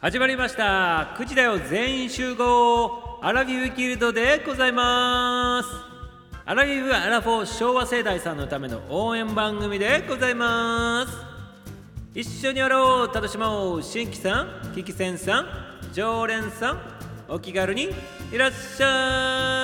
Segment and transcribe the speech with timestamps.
[0.00, 1.14] 始まりました。
[1.18, 3.18] 9時だよ全員集合。
[3.20, 5.68] アラビューギルドでございます。
[6.46, 11.12] アラビューアラフォー昭和世代さんのための応援番組でございます。
[12.14, 13.14] 一緒にやろう。
[13.14, 13.82] 楽しもう。
[13.82, 15.46] 新規さん聞き専さん
[15.92, 16.80] 常連さん
[17.28, 17.90] お気軽に
[18.32, 19.59] いらっしゃい。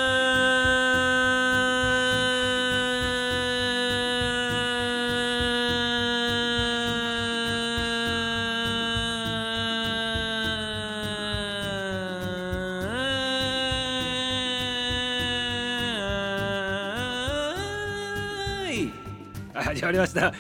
[19.87, 20.33] 始まりました。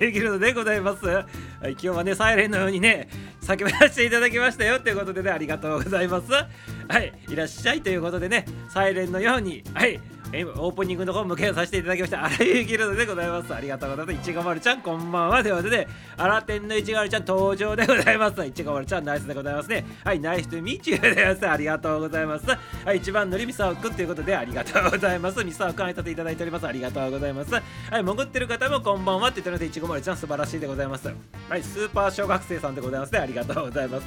[0.00, 1.04] ギルドでございます。
[1.04, 1.20] は
[1.64, 3.08] い、今日はね、サイレンのようにね、
[3.42, 6.32] 叫ばせていただきましたよということでね、ありがとうございます。
[6.32, 6.46] は
[6.98, 10.00] い、いらっしゃいということでね、サイレンのように、はい、
[10.32, 12.24] えオープニングの方向けさせていただきました。
[12.24, 13.54] あらゆるギルドでございます。
[13.54, 14.16] ありがとうございます。
[14.16, 15.42] いちごまるちゃん、こんばんは。
[15.42, 18.44] ということで、あらてんのいちごまるちゃん登場でございます。
[18.44, 19.86] いちごまるちゃん、ナイスでございますね。
[20.04, 21.48] はい、ナイスとミチューでございます。
[21.48, 22.46] ありがとうございます。
[22.84, 25.42] はい、一番乗りみさおくんということで、ありがとうございます。
[25.42, 26.66] みさおくん、挨拶いただいております。
[26.66, 27.54] ありがとうございます。
[27.54, 27.62] はい、
[28.02, 31.08] 潜ってる方もこんばんはって言ってるので、いちごまるちゃん、素晴らしいでございます。
[31.48, 33.20] はい、スーパー小学生さんでございますね。
[33.20, 34.06] ありがとうございます。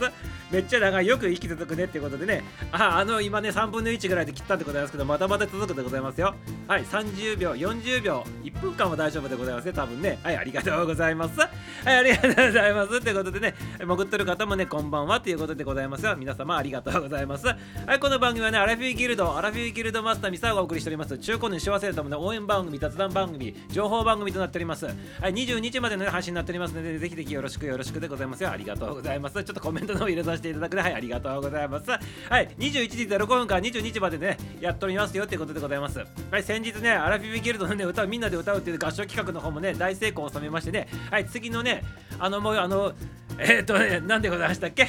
[0.52, 6.34] めっちゃ長い、よく生き続くねっていうことでね、あ、あの、今ね、3分の1ぐらいで切ったんでございますけど、まだまだ続くでございますよ。
[6.68, 10.20] はい、30秒、40秒、1分間は大丈夫でございますね、多分ね。
[10.24, 11.40] はい、ありがとうございます。
[11.40, 11.48] は
[11.86, 13.02] い、ありがとうございます。
[13.02, 16.16] ということでね、潜ってる方もね、こんばんはということでございますよ。
[16.16, 17.48] 皆様ありがとうございます。
[17.48, 17.56] は
[17.96, 21.18] い、この番組はね、アラフィーギルド、アラフィーギルドマスターミサオがお送りしております。
[21.18, 24.86] 中高年幸せのための応援番組、雑談番組、情報番組となっております。
[24.86, 24.96] はい、
[25.34, 28.52] 22日までの、ね、配信になっておりますので、ぜひぜひよろしくよろしくでございますよ。
[28.52, 29.36] ありがとうございます。
[29.36, 31.90] ちょっとコメントの方入れさせていただくで、はい、ありがとうございます。
[31.90, 31.98] は
[32.42, 36.01] い、21時05分から22時までね、やっておりますよということでございます。
[36.30, 41.84] はい、先日ね、アラフィーギルドのね、歌をみんなで歌うっていう合唱企画の方もね、大成功を収めましてね、はい、次のね、
[42.20, 42.94] あの、もう、あの、
[43.38, 44.88] えー、っとね、何でございましたっけ？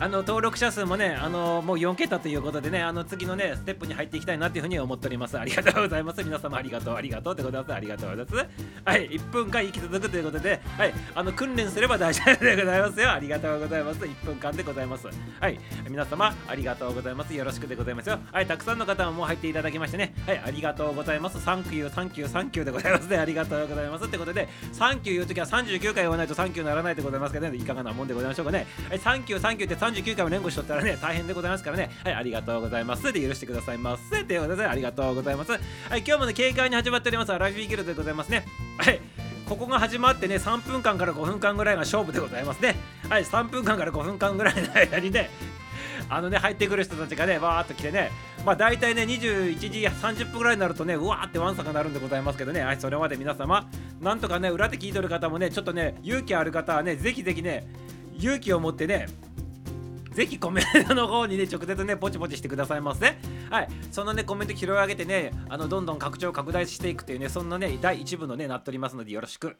[0.00, 5.38] あの登録者数もね、あのもう4桁ということでね、あの次のね、ステップに入っていきたいなというふうに思っております。
[5.38, 6.24] ありがとうございます。
[6.24, 7.74] 皆様ありがとう、ありがとうでございます。
[7.74, 8.48] ありがとうございます。
[8.82, 13.12] はい、1分間生き続くということで、はい、あの訓練すれば大丈夫でございますよ。
[13.12, 14.00] ありがとうございます。
[14.00, 15.06] 1分間でございます。
[15.38, 15.60] はい、
[15.90, 17.34] 皆様ありがとうございます。
[17.34, 18.18] よろしくでございますよ。
[18.32, 21.42] はい、たくさんの方ももう入っていただきましてね、はい、ありがとうございます。
[21.42, 23.18] サンキュー、サンキュー、サンキューでございますね。
[23.18, 24.06] ありがとうございます。
[24.06, 28.66] ってことで、サンキュー言うときは39回言わないとサンキューならないでございますけどね、いかがなもんでございましょうかね。
[28.88, 33.12] はい、サンキュー、サンキューって39回も連呼しとったらね、大変でございますからね、はい、ありがとうございます。
[33.12, 34.24] で、許してくださいませ。
[34.24, 35.52] ということで、ありがとうございます。
[35.52, 35.60] はい、
[35.98, 38.44] 今日もね、軽快に始まっております、ライフィーギルドでございますね。
[38.78, 39.00] はい。
[39.48, 42.76] ここが始まってね、3分間から5分間ぐらいが勝負でございますね。
[43.08, 45.28] はい、3分間から5分間ぐらいの間にね、
[46.08, 48.12] あのね、入ってくる人たちがね、わーっと来てね、
[48.44, 53.68] まあ大体ね、21時30分ぐらいになるとね、うわーってワンサがなるんでございますけどね、はい、それまで皆様、
[54.00, 57.66] なんとかね、裏で聞いてる方もね、ちょっとね、勇気ある方はね、ぜひぜひね、
[58.18, 59.08] 勇気を持ってね、
[60.12, 63.16] ぜひコメントの方にね、直接ね、ポチポチしてくださいませ。
[63.50, 63.68] はい。
[63.90, 69.56] そのね、コメント拾い上げてね、あの、どんどん拡張、拡大していくというね、そんなね、第1部のね、なっておりますので、よろしく。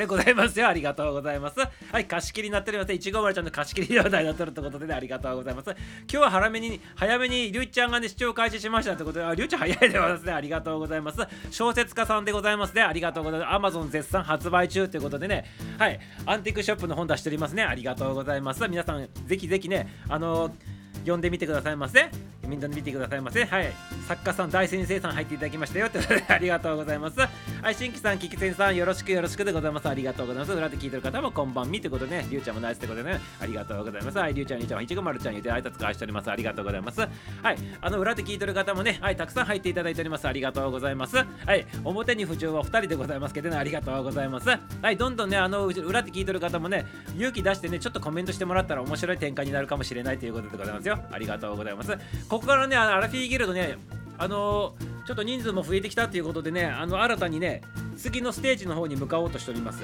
[0.00, 0.66] でございますよ。
[0.66, 1.60] ありがとうございます。
[1.60, 2.92] はい、貸し切りになっております。
[2.92, 5.70] いちごまるちゃんの貸し切り状態になってるってことでね、ありがとうございます。
[5.70, 5.76] 今
[6.08, 10.32] 日は早めに、早めに、りゅうちゃんがね、視聴開始しましたってことで、あ、りゅうちゃん早いでございますね。
[10.32, 11.18] ありがとうございます。
[11.50, 12.82] 小説家さんでございますね。
[12.82, 13.52] ありがとうございます。
[13.52, 15.44] アマゾン絶賛発売中ということでね、
[15.78, 17.62] はい、アンティークショップの本出しておりますね。
[17.62, 18.66] ありがとうございます。
[18.68, 22.10] 皆さん、ぜひぜひね、あのー読んでみてくださいませ。
[22.50, 23.44] みんなで見てくださいませ。
[23.44, 23.72] はい。
[24.08, 25.88] 作家さん、大先生さん入っていただきましたよ。
[25.88, 27.20] ということで、 ありがとうございます。
[27.20, 27.28] は
[27.70, 29.88] い、新規さん、キキセンさん、よろしくよろしくでございます。
[29.88, 30.52] ありがとうございます。
[30.52, 34.18] 裏で聞いてる方もこんばんみということでね、りゅうちゃんもナイスってことでね、ありがとうございます。
[34.18, 36.30] はい、りゅうちゃん、りゅうちゃん、いちごまるちゃん言って挨拶返しております。
[36.30, 37.00] ありがとうございます。
[37.00, 40.26] はい、あの、裏で聞いてる方もね、はい、たくさん入っていただいております。
[40.26, 41.16] ありがとうございます。
[41.16, 41.24] は
[41.54, 44.48] い、表に不調は2人でございますけどね、ありがとうございます。
[44.48, 46.84] はい、どんどんね、あの、裏で聞いてる方もね、
[47.16, 50.98] 勇気出してね、ちょっとコメントしてもらったら面白い展開になるかもしれないということでございますよ。
[51.10, 51.96] ありがとうございます。
[52.28, 53.78] ここからね、アラフィーギルドね、
[54.18, 57.62] あのー、ちょっと人数も増えてきたということでね、あの新たにね、
[57.96, 59.82] 次のステージの方に向かおうとしております。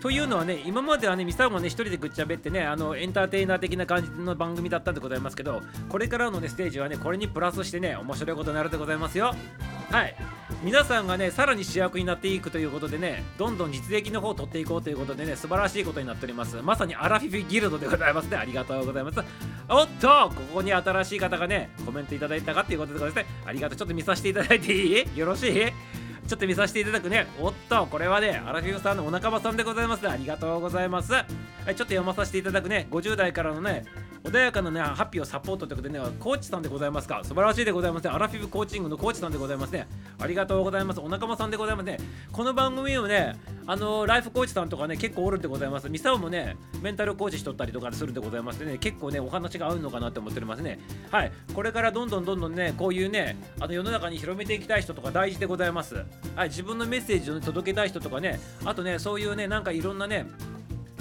[0.00, 9.34] というのはね、今まではね、ミサもね、一人でぐっちゃべってね、あのエンターテイナー的な感じの番組だったんでございますけど、これからのね、ステージはね、これにプラスしてね、面白いことになるでございますよ。
[9.90, 10.16] はい。
[10.62, 16.56] 皆さんがね、さらに主役になっていくということでね、どんどん実益の方を取っていこうということでね、素晴らしいことになっております。
[16.62, 18.36] まさにアラフィフギルドでございますね。
[18.36, 19.20] ありがとうございます。
[19.68, 23.26] おっと、ここに新しい方がね、コメントいただいたかっていうことでございますね。
[23.46, 23.76] ありがとう。
[23.76, 25.18] ちょっと見させていただいていい？
[25.18, 25.52] よろしい？
[26.26, 27.26] ちょっと見させていただくね。
[27.40, 30.08] おっと、これはね、アラフィフさんのお仲間さんでございます。
[30.08, 31.12] ありがとうございます。
[31.12, 32.88] はい、ちょっと読まさせていただくね。
[32.90, 33.84] 50代からのね、
[34.26, 37.20] 穏やかなねハッピーをサポートということでねコーチさんでございますか。
[37.22, 38.10] 素晴らしいでございますね。
[38.10, 39.86] アラフィフコーチングのコーチさんでございますね。
[40.18, 41.00] ありがとうございます。
[41.00, 41.98] お仲間さんでございますね。
[42.32, 43.36] この番組をね
[43.68, 45.88] あのライフコーチさんとかね結構おるんでございます。
[45.88, 50.80] ミサオもねメンタルコーチしとったりとかするんでございますね結構ねお話が合うのかなって思っておりますね。
[51.12, 51.32] はい。
[51.54, 55.94] これからどんどんどんどんねこういうねあの世の中に広めていきたい人とか大事でございます。
[56.34, 56.48] はい。
[56.48, 60.26] 自分のメッセージを、ね、届けたい人とかねあとねそういうねなんかいろんなね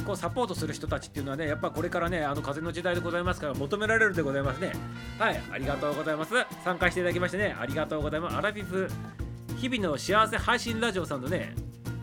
[0.06, 4.72] こうサポートする人たちっていうのはねやっぱこれからねあの風の時代でございますから求められるでございますね。
[5.18, 6.34] はいありがとうございます。
[6.64, 8.38] 参加していただきましてねありがとうございます。
[8.38, 8.90] アラフィフ
[9.58, 11.56] 日々の幸せ配信ラジオさんのね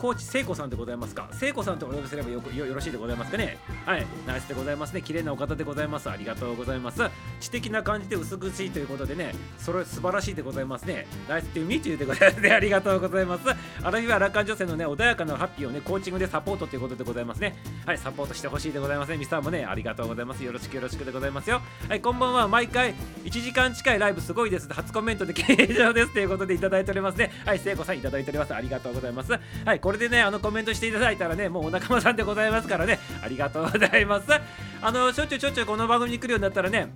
[0.03, 1.29] コーチ聖子さんでございますか？
[1.31, 3.57] 聖子さんとお呼びすればよくよろしいでございますかね？
[3.87, 4.05] はい。
[4.27, 5.01] ナイスでございますね。
[5.01, 6.11] 綺麗なお方でございます。
[6.11, 7.03] ありがとうございます。
[7.39, 11.07] 知的な感じで薄口ということでねそれ素晴らしいでございますね。
[11.29, 12.51] ナイスっていうみちゅうでございますね。
[12.53, 13.45] ありがとうございます。
[13.81, 17.55] ある日は楽観女性のね穏やかなハッピーをねコーチングでサポートということでございますね。
[17.87, 17.99] はい。
[17.99, 19.19] サポートしてほしいでございますね。
[19.19, 20.43] ミスターもねありがとうございます。
[20.43, 21.63] よろしくよろしくでございますよ。
[21.89, 22.01] はい。
[22.01, 24.69] こんばんは毎回1時間近いライブすごいです。
[24.69, 26.13] 初コメントで 形状です。
[26.13, 27.31] ということでいただいておりますね。
[27.47, 27.61] はい。
[27.61, 28.53] 聖子さんいただいております。
[28.53, 29.33] ありがとうございます。
[29.65, 29.79] はい。
[29.93, 34.27] これでねあのコメントしていただいたらねもうお仲間さんでございますからねありがとうございます
[34.81, 36.91] あのしょっちゅうしょっちゅうこの番組に来るようになったらね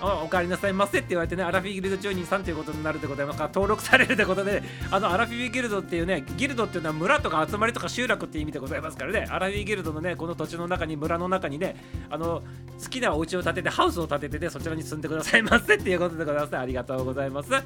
[0.00, 4.60] お帰りなさいませって言われてね、アラフィギルド中人さんということになるでございますから、登録されるということで、
[4.90, 11.76] あのアラフィギルドっていうね、ギルドっていうのは村とか集まりとか集落って意味でございますからね、アラフィギルドのね、この土地の中に、村の中にね、
[12.10, 12.42] あの
[12.82, 17.54] 好きなお家を建てて、ハウスを建ててね、そちらに住んでくださいませっていうことでございます、ありがとうございます。
[17.54, 17.62] あ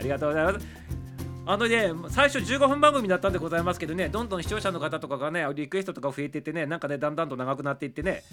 [0.00, 1.05] りがとうございます。
[1.48, 8.24] あのね、最初15分番組だったんでございますけどね、どんどん視聴者の方とかがね、リクエストとか増えてってね、なんかね、だんだんと長くなっていってね、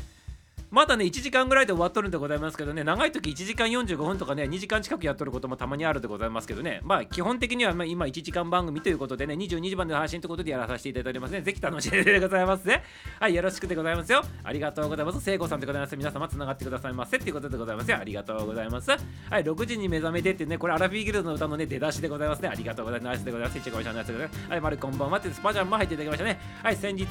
[0.73, 2.83] まだね1時間ぐらいで終わっとるんでございますけどね。
[2.83, 6.81] 長い時1時間45分とかね2時間近くやっとることもたまにあるでございますけどね。
[6.83, 11.41] まあ基本的にはま今1時間番組ということでね22時番での配信ということでやらさせていただいておりますね。
[11.41, 12.81] ぜひ楽しんでございますね。
[13.19, 14.23] はいよろしくでございますよ。
[14.43, 15.21] ありがとうございます。
[15.21, 15.95] 聖子さんでございます。
[15.95, 17.17] 皆様つながってくださいませ。
[17.17, 17.97] っていうことでございますよ。
[17.97, 18.89] ありがとうございます。
[18.89, 22.49] はい6時に目覚めてってねこれアラフィーギルドの歌のね出だしでございますね。
[22.49, 23.09] ありがとうございます。
[23.09, 23.59] ナイスでございます。
[23.59, 24.49] いちごいしゃナイスでございます。
[24.49, 26.39] はい丸こんばんはってスパジャンも入っていただきましたね。
[26.63, 27.05] はい先日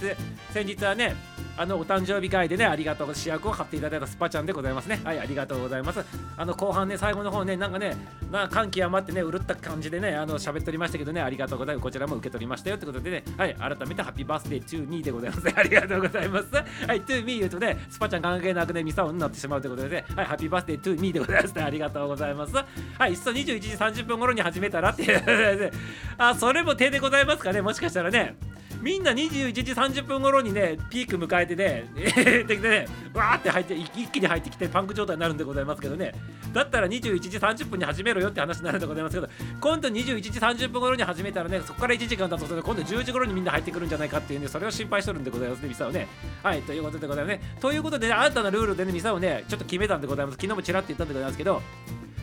[0.51, 1.15] 先日はね
[1.57, 5.01] あのお誕生日会でねありがとう主役を買っていただいたスパちゃんでございますね。
[5.05, 6.05] はい、ありがとうございます。
[6.37, 7.97] あの後半ね、最後の方ね、なんかね、
[8.31, 11.83] な感極まってね、うるった感じでね、あの喋っておりましたけどね、ありがとうございます。
[11.83, 15.49] こちらも受け取りましたよってことでね、はい、改めてハッピーバースデー to me でございます。
[15.55, 16.55] ありがとうございます。
[16.55, 16.63] は
[16.95, 21.63] い、to me 言うとね、スパちゃん関係なくね、ミサオになってしまうということでね、はい、ハッピーバースデー to me でございます、ね。
[21.63, 22.55] ありがとうございます。
[22.55, 25.73] はい、いっそ21時30分頃に始めたらっていう、
[26.19, 28.37] あ、それも手でございますかね、もしかしたらね。
[28.83, 36.13] みんな21時30分頃にねピーク迎えてね できてねわーって入って一気に入ってきてパンク状態になるんでございますけどね。
[36.53, 39.29] だったら21時30分に始めろよって話になるんでございますけど
[39.61, 46.09] 今度21時30分頃に始めたらねそこから1時間経つと今度10時頃にみんな入ってくるんじゃないかっていうんでそれを心配しとるんでございますねミサをね。
[46.43, 47.57] はいということでございますね。
[47.61, 50.35] ということでね新たなルールでねミサをねちょっと決めたんでございます。
[50.35, 51.63] 昨日もちらっと言ったんでございますけど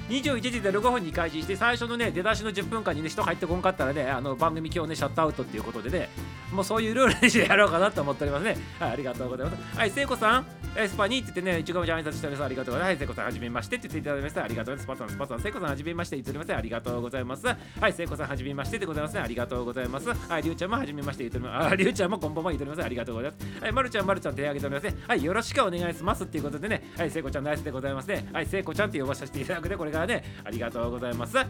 [0.09, 6.09] 21時05分に開始して最初のね出だしの10分間にね人入ってこんかったらねあの番組今日ねシャットアウトっていうことでね
[6.51, 12.45] もうそういうルールにしてやろうかなと思っておりますねはいありがとうございますはい聖子さんエスパニーって言ってね、一応じゃ挨拶しております。
[12.45, 12.89] ありがとうございます。
[12.89, 14.43] はい、聖子さん、はじめましてって言っていただきました。
[14.43, 14.83] ありがとうございます。
[14.83, 16.15] スパさん、スパさん、聖子さん、はじめまして。
[16.15, 16.55] 言っております。
[16.55, 17.47] ありがとうございます。
[17.47, 17.55] は
[17.89, 19.19] い、聖子さん、はじめましてでございます。
[19.19, 20.09] ありがとうございます。
[20.09, 21.23] はい、りゅうちゃんもはじめまして。
[21.23, 21.67] 言っております。
[21.67, 22.85] あ、りゅうちゃんもこんばんは言っております。
[22.85, 23.63] ありがとうございます。
[23.63, 25.07] はい、まるちゃん、まるちゃん手挙げております。
[25.07, 26.83] はい、よろしくお願いしますっていうことでね。
[26.97, 28.29] はい、聖子ちゃん、ナイスでございますね。
[28.31, 31.37] はい、聖子ちゃんって呼ばさせていただくで、これがからね、ありがとうございます。
[31.37, 31.47] はい、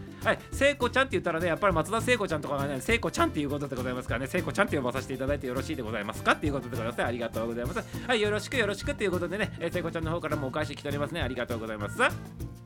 [0.52, 6.34] 聖子ちゃんって言ったらね、やっぱり松田聖子ちゃんとかがね、聖子ちゃんっていうことでございますからね、聖子ちゃんって呼ばさせていただいてよろしいでございますか？
[6.34, 7.04] っていうことでございます。
[7.04, 7.84] ありがとうございます。
[8.08, 12.59] はい、よろしくよろしくっていうことでね、聖子ちゃんの方からもお返し来ておりますねありがとうございます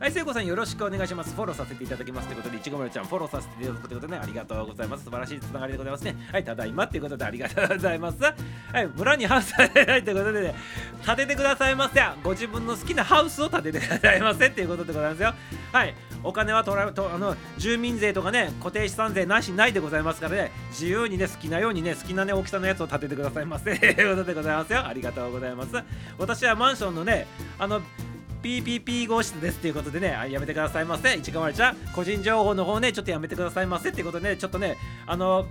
[0.00, 1.34] はい、聖子さんよろしくお願いします。
[1.34, 5.02] フォローさせていただきますということで、いちごまるちゃんフォローさせていただくということで、ね、ありがとうございます。
[5.02, 6.14] 素晴らしいつながりでございますね。
[6.30, 8.22] はい、ただいまということで、ありがとうございます。
[8.22, 8.32] は
[8.80, 10.54] い、村にハウス建てないということで、ね、
[11.04, 12.00] 建ててくださいませ。
[12.22, 15.34] ご自分の好きなハウスを建ててくださいませっていうことでございますよ。
[15.72, 23.76] はい、お金は取らとあの住民税とかね、固定資産税なしないでございますからね、自由にね、好きなようにね、好きなね、大きさのやつを建ててくださいませ。
[23.76, 24.86] ということでございますよ。
[24.86, 25.72] ありがとうございます。
[26.18, 27.26] 私はマンションのね、
[27.58, 27.82] あの、
[28.42, 31.16] PPP 号室ですということでね、やめてくださいませ。
[31.18, 34.76] 市川ちゃん、個人情報の方ね、ちょっとやめてくださいませっていうことでね、ちょっとね、
[35.06, 35.46] あの、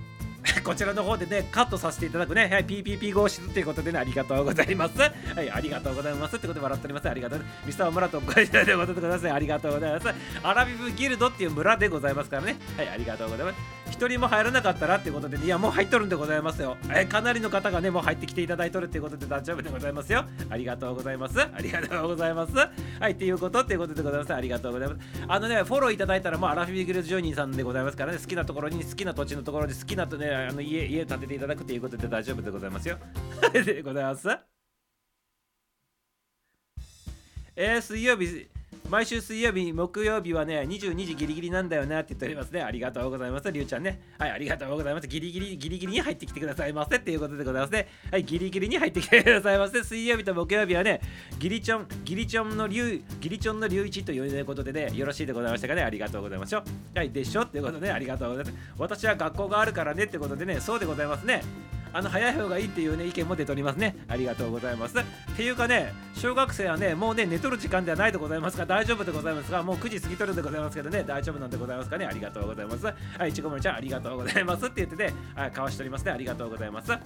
[0.63, 4.99] こちらの方でね、カットさせていただくね、はい、PPP 号室ということでね、ありがとうございます。
[4.99, 5.09] は
[5.41, 7.09] い、ありがとうございますってことで笑っております。
[7.09, 7.41] ありがとう。
[7.65, 9.31] ミスター村とご挨拶でございください。
[9.31, 10.07] ありがとうございます。
[10.43, 12.57] アラビブギルドっていう村でございますからね。
[12.77, 13.76] はい、ありがとうございます。
[13.91, 16.77] 一人も入らなかったらってことで、ね、いや、もう入っとるんでございますよ。
[16.93, 20.25] えかなりの方がね、もう入ってきていただいとるっていうことで大丈夫でございますよ。
[20.49, 21.39] ありがとうございます。
[21.39, 22.53] ありがとうございます。
[22.55, 24.33] はい、っていうことっていうことでございます。
[24.33, 24.99] ありがとうございます。
[25.27, 32.97] あのね、フォローいただいたらもうアラフィビギルド住人さんでございますからね、好きなところに好きな土地のところで好きなとね、あの家、家建てていただくということで大丈夫でございますよ。
[33.53, 34.27] でございます。
[37.55, 38.47] えー、水曜日
[38.89, 42.61] 毎週水曜日、木曜日はね、22時ギリギリなんだよなって言っておりますね。
[42.61, 43.51] ありがとうございます。
[43.51, 43.99] りゅうちゃんね。
[44.17, 45.07] はい、ありがとうございます。
[45.09, 47.87] ギリギリ、ギリギリに入ってきてくださいませっていうことでございますね。
[48.09, 49.83] はい、ギリギリに入ってきてくださいませ。
[49.83, 51.01] 水曜日と木曜日はね、
[51.37, 55.81] ギリチョン、ギリチョンの竜、ギリチョンの竜一ということでね、よろしいでございましたかね。
[55.83, 56.63] ありがとうございますよ。
[56.95, 57.41] はい、でしょ？
[57.41, 58.57] っていうことで、ね、ありがとうございます。
[58.77, 61.41] 私は学校があるからねってことでね、そうでございますね。
[61.97, 63.95] あの早い方がいいっていうね意見も出ておりますね。
[64.07, 64.95] ありがとうございます。
[64.99, 65.03] っ
[65.35, 72.05] ていうかね小学生はねもうね寝とる時間ではないでございますが大丈夫でございますがもう9時過ぎとるでございますけどね大丈夫なんでございますかね？
[72.05, 72.85] ありがとうございます。
[72.85, 72.93] は
[73.25, 76.11] いちごもりちゃんありがとうございますって言ってねはい交わしておりますね。
[76.11, 76.91] ありがとうございます。
[76.91, 77.01] はい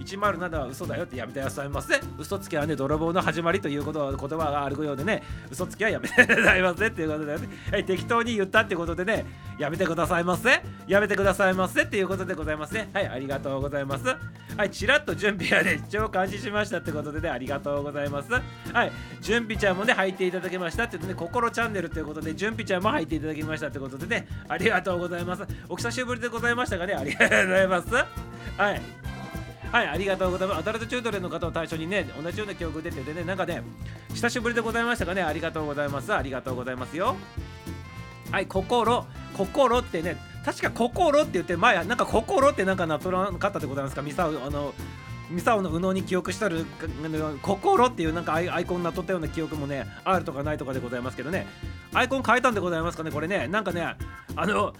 [0.00, 2.00] 107は嘘だよってやめてくださいませ。
[2.18, 6.86] 嘘つきはね泥棒の始まりということ言葉があるようでね嘘つきはやめてくださいませ。
[6.86, 9.24] っていうことでね、はい、適当に言ったってことでね
[9.58, 10.62] やめてくださいませ。
[10.86, 12.88] やめてくださいませっていうことでございますね。
[12.92, 14.05] はいありがとうございます。
[14.10, 18.32] はいちらっと準備はね超監視しましたってことでねありがとうございます。
[18.32, 18.40] は
[18.84, 25.42] い準備ちゃんもね入っていただきましたって言ってね心チャンネルということで準備ちゃんも入っていただきましたってことでねありがとうございます。
[25.68, 26.94] お久しぶりでございましたがね？
[26.94, 27.94] ありがとうございます。
[27.94, 28.04] は
[28.72, 28.80] い。
[29.72, 30.58] はい、ありがとうございます。
[30.60, 33.62] アダルトチュートレンの方を対象にね、同じような記憶出ててね、なんかね、
[34.14, 36.14] 久しぶりでございましたかね、ありがとうございます。
[36.14, 37.16] ありがとうございますよ。
[38.30, 39.04] はい、心、
[39.36, 44.02] 心ってね、確か心って言って前なんか心ってなんかなっとらなかったでございますか？
[44.02, 44.72] ミサあの
[45.28, 46.64] ミサオの右脳に記憶したる
[47.42, 51.48] 心っていうなんかアイコンなっとったような記憶もねあるとかないとかでございますけどね。
[51.92, 53.48] アイコン変えたんでございますかねこれね。
[53.48, 53.96] なんかね
[54.36, 54.72] あの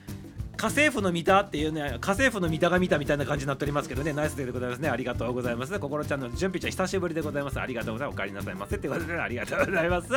[0.56, 10.08] 家政婦の見たっていうね家政婦の見たが見たみたいな感じになっておりますけどねナイスデーでございますねありがとうございます心ちゃんの準備ちゃん久しぶりでございますありがとうございますお帰りなさいませってことで、ね、ありがとうございます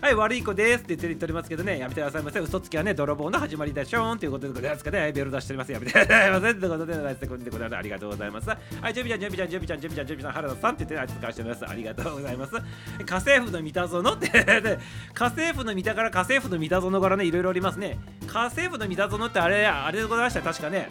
[0.00, 2.38] はい、悪い子ですって言っておりますけどね、やめてくださいませ。
[2.38, 5.72] 嘘つきはね、泥棒の始まりでしょーんということでございますかね、ベル出しております。
[5.72, 6.54] やめてくださいませ。
[6.54, 7.76] ということで、ナイスでございます。
[7.76, 8.48] ありがとうございます。
[8.48, 8.56] は
[8.90, 11.66] い、準備ちゃん、準備ちゃん、準備ちゃん、準備ちゃん、準備ちゃん、原田さんって言って、あいつ返しております。
[11.68, 12.52] ありがとうございます。
[12.54, 17.98] 家政婦の三田園って家政婦の三田から家政婦の三田園からね、いろいろありますね。
[18.28, 20.90] 家政婦の三田園ってあれ、あれでございました、確かね。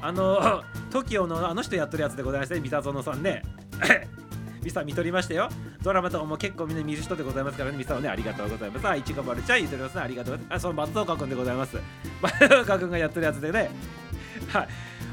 [0.00, 3.42] あの、 TOKIO のあの人やってるやつでございましたね、三田園さんね。
[4.62, 5.48] ミサ見とりましたよ。
[5.80, 8.88] ドラマとかも結構みんな見る人でございますからね、ミサはね、ありがとうございます。
[8.88, 10.58] あ、いちごまるちゃん言っておりますね、ありがとうございます。
[10.58, 11.76] あ、その松岡君でございます。
[12.20, 13.70] 松岡君がやってるやつでね。
[14.48, 14.68] はい。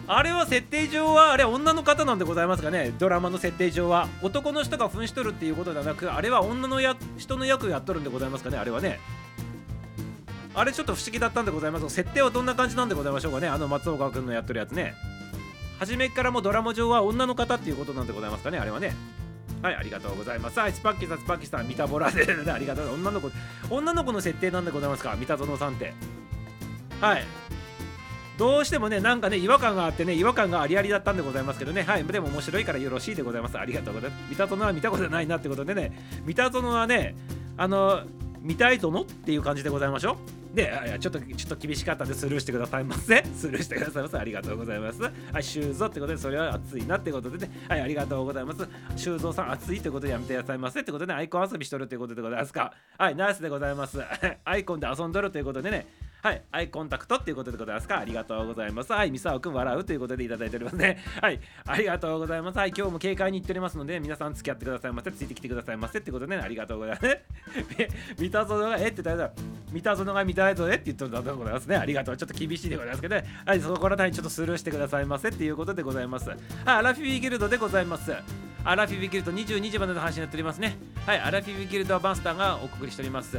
[0.06, 9.00] あれは設定上はあれ女の方なんでございますかねドラマの設定上は男の人が扮しとるっていうことではなくあれは女のや人の役をやっとるんでございますかねあれはね
[10.56, 14.94] あれちょっと不思議だったんでございます設定はどんな感じなんでございましょうかねあの松岡君のやってるやつね
[15.80, 18.94] 初めからもドラマ上は女の方っていうことなんでございますかねあれはね
[19.64, 20.60] はい、ありがとうございます。
[20.60, 23.32] はい、スパッキーさん、スパッキーさん、三田ボラで、ありがとう女の子、
[23.70, 25.94] 女の子の設定なんでございますか、三田園さんって。
[27.00, 27.24] はい。
[28.38, 33.58] どうしてもね、なんかね、違和感があってね、違和感がありありだったんでございますけどね、はい、でも面白いからよろしいでございます。
[33.58, 34.24] ありがとうございます。
[34.32, 35.94] 三田園は見たことないなってことでね、
[36.26, 37.16] 三田園はね、
[37.56, 38.02] あの、
[38.42, 40.43] 見たいとのっていう感じでございましょう。
[40.54, 43.24] で、ちょっと、ちょっと厳しかったんでスルーしてくださいませ。
[43.36, 44.18] スルーしてくださいませ。
[44.18, 45.02] ありがとうございます。
[45.02, 48.68] はい、修造ってことで、それは暑いなってことでね、はい、ありがとうございます。
[48.96, 52.74] 修造さん、暑いってことでやめてくださいませってことでね、アイコン遊びしとるってことでございますか。
[52.98, 54.00] はい、ナイスでございます。
[54.46, 55.88] アイコンで遊んどるということでね、
[56.24, 58.00] はい、アイコンタクトっていうことでございますか。
[58.00, 58.94] ありがとうございます。
[58.94, 61.04] はい、ミサオくん笑うということでいただいておりますね。
[61.22, 62.58] はい、ありがとうございます。
[62.58, 65.12] はい、今日も警戒に行っておりますので、皆さん付き合ってくださいませ。
[65.12, 67.20] ついてきてくださいませってことでね、ありがとうございます。
[68.18, 68.88] 三田園がえ？
[68.88, 69.32] って言ったら、
[69.74, 71.76] 三田園が見たいぞえって言ってるんだとございますね。
[71.76, 72.16] ありがとう。
[72.16, 73.26] ちょっと厳しいでございますけどね。
[73.46, 76.30] はい、そこら辺ちょっとスルーしてくださいませっていうことでございます。
[76.30, 78.14] はい、アラフィビギルドでございます。
[78.64, 80.78] アラフィビギルド22時までの話になっておりますね。
[81.06, 83.36] はい、アラフィビギルドはバンスターがお送りしております。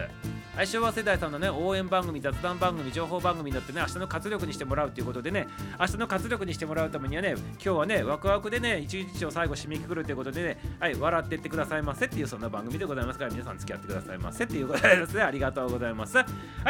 [0.55, 5.47] はい、昭和世代さんのね、応援番組、雑談番組、番組情報番組になってね、明日の活力にしてもらうということでね、
[5.79, 15.23] 明日の活力にしてもらうためにはね、今日はね、ワクワクでね、一日を最後締めくくるということでね、はい、笑ってってくださいませっていうそんな番組でございますから、皆さん付き合ってくださいませっていうことですね。
[15.23, 16.17] ありがとうございます。
[16.17, 16.25] は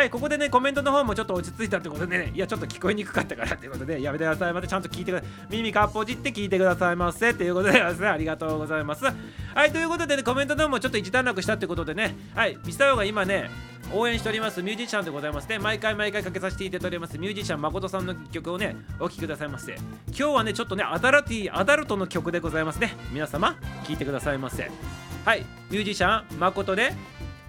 [0.05, 4.69] い、ここでね、コメントの方もちょっと落ち着いたってことでね、いや、ちょっと聞こえにくかったからっていうことで、やめてくださいませ。
[4.69, 5.31] ちゃんと聞いてください。
[5.51, 9.05] 耳かっぽじって聞いてくださいませっていうことでですね、ありがとうございます。
[9.05, 13.49] はい、ということでね、コメントの方もちょっと一段落したってことでね、はい、ミスターが今ね、
[13.93, 19.75] 応援しておりますミュージシャンでございますね毎回毎回かけさせていただいておりますミュージシャン誠さんの曲をねお聴きくださいませ
[20.09, 22.95] 今日はねちょっとねアダルティアダルトの曲でございますね。
[23.13, 24.71] 皆様聴いてくださいませ。
[25.25, 26.93] はいミュージシャン誠で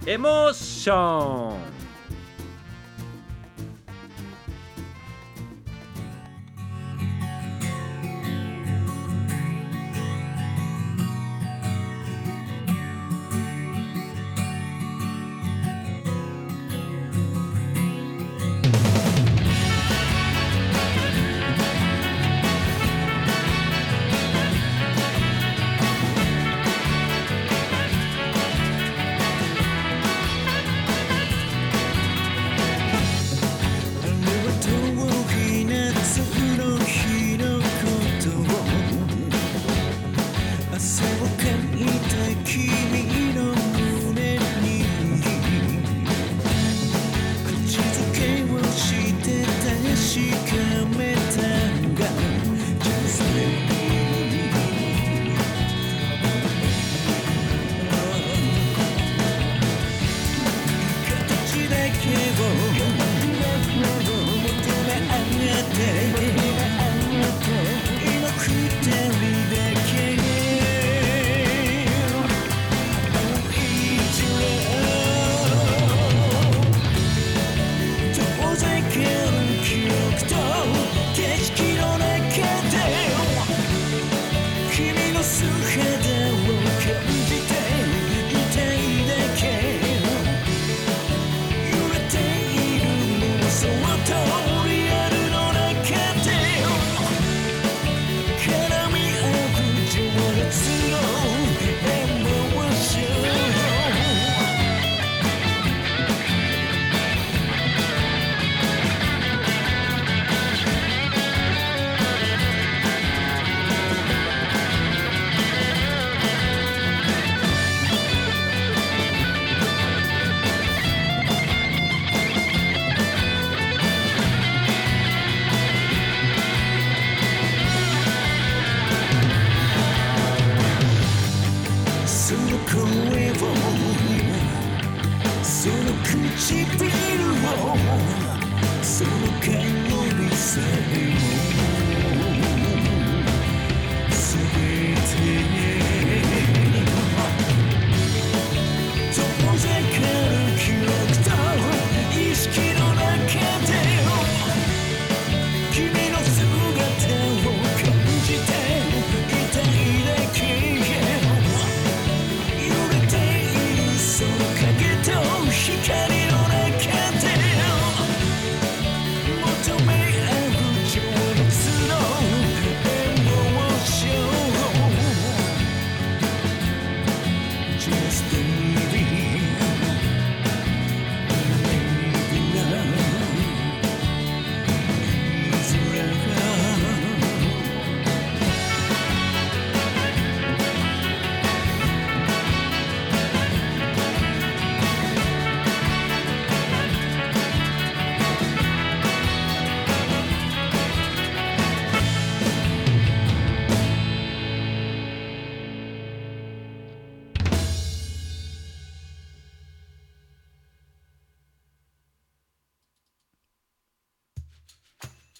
[0.06, 1.85] エモーション。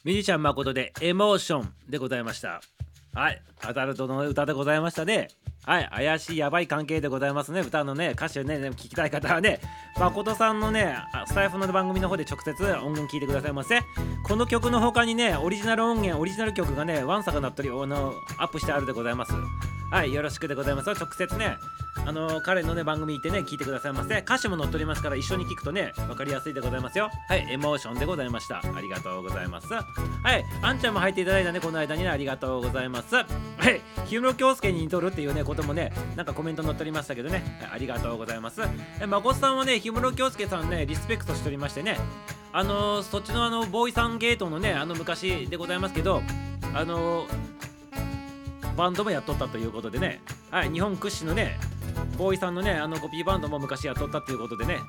[0.07, 2.61] ミュージシャン誠でエモーションでございました。
[3.13, 5.27] はい、アダルトの歌でございましたね。
[5.65, 7.59] はい、怪しいやばい関係でございますね。
[7.59, 9.61] 歌のね、歌詞をね、聞きたい方はね、
[9.99, 13.81] 誠さんのね、スタイフの番組の方で直接音源聞いてくださいませ。
[14.29, 19.33] この曲の他にね、オリジナル音源、オリジナル曲がね、ワンサがなっとり、あの、アップしてあるでございます。
[19.91, 20.91] はい、よろしくでございます。
[20.91, 21.57] 直接ね、
[22.07, 24.19] あの彼のね番組行ってね聞いてくださいませ。
[24.21, 27.11] 歌詞も載っておりますから一緒に聞くとね分かりやすいでございますよ。
[27.29, 28.59] はいエモーションでございました。
[28.59, 29.67] ありがとうございます。
[29.73, 33.17] はいあんちゃんも入っていただいたねこの間にねありがとうございます。
[33.17, 33.27] はい
[34.05, 37.59] 氷室京介に似とるっていうねこともねなんかコメント載っておりましたけどね。
[37.61, 38.63] はいありがとうございます。
[39.01, 41.99] えまこさんはね氷室京介さんねリスペクトしておりましてね。
[42.53, 46.23] あのーそっちのあのボーイさんゲートのねあの昔でございますけど
[46.73, 47.57] あのー
[48.77, 51.59] バンドもやっとったということでね、はい、日本屈指のね、
[52.19, 54.81] ボーイさんのね、あのコピーバンドも昔やっとったっていうことでね、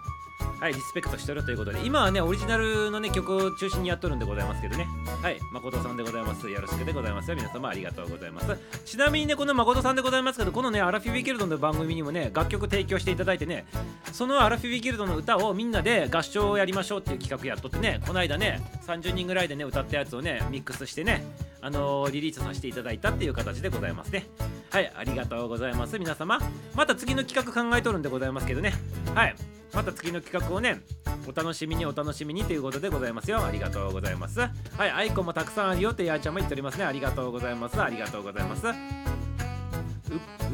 [0.59, 4.87] はい、リスペクトしてるということで、今はね、オリジナルのね、曲を中心にやっとるんでございますけどね、
[5.21, 6.49] はい、誠さんでございます。
[6.49, 7.35] よろしくでございますよ。
[7.35, 8.57] 皆様ありがとうございます。
[8.85, 13.65] ちなみにね、この誠さんでございますけど、このね、アラフィビギルドの番組にもね、楽曲提供していただいてね、
[14.11, 21.23] そのアラフィビギルドの歌をみんなで合唱をやりましょうっていう企画やっとってね、この間ね、30人ぐらいでね、歌ったやつをね、ミックスしてね、
[21.61, 24.25] あのーリリースさせていただいたっていう形でございますね。
[24.69, 25.97] はい、ありがとうございます。
[25.99, 26.39] 皆様、
[26.75, 28.73] また次の企画考えとるんでございますけどね。
[29.15, 29.35] はい、
[29.73, 30.81] また次の企画をね、
[31.27, 33.43] お楽しみにお楽しみにということでございますよ。
[33.43, 34.39] ありがとうございます。
[34.39, 34.47] は
[34.85, 36.85] い、アイコンもたくさんあるよってやーちゃんも言っておりますね。
[36.85, 37.81] ありがとうございます。
[37.81, 38.63] ありがとうございます。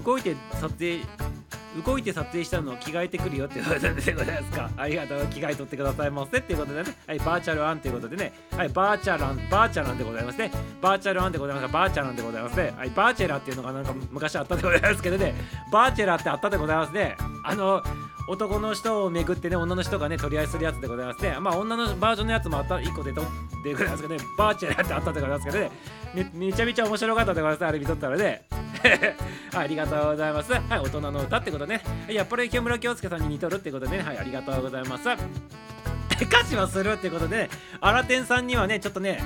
[0.03, 1.01] 動いて撮影
[1.85, 4.69] 動いて撮影したのを着替えてくるよっていうことでございますか。
[4.77, 5.25] ありがとう。
[5.25, 6.95] 着替えとってくださいませっていうことでね。
[7.07, 8.33] はい、バーチャルアンということでね。
[8.55, 10.51] はい、バーチャルアン、バーチャルアンでございますね。
[10.81, 12.73] バーチャルアンでございます、バーチャルアンでございますね。
[12.77, 15.33] はい、バーチェラーっていうのがなんか昔あったでございますけどね。
[15.71, 17.17] バーチェラーってあったでございますね。
[17.43, 17.83] あの、
[18.27, 21.37] 男の人をめぐってね、女の人がね、取り合いするやつでございますね。
[21.39, 23.21] まあ、女のバージョンのやつもあった、1個でと
[23.63, 25.71] でございますけどね、バーチェラーってあったでございますけどね。
[26.13, 28.45] めめちゃめちゃ面白かったでございます、あれ見とったらね。
[29.53, 30.53] はい、ありがとうございます。
[30.53, 31.81] はい、大人の歌ってことね。
[32.07, 35.09] やっぱり木村京介さんに似とるってことでね、はい、ありがとうございます。
[36.23, 37.49] 歌詞はするってことで、
[37.81, 39.21] 新天さんにはね、ちょっとね、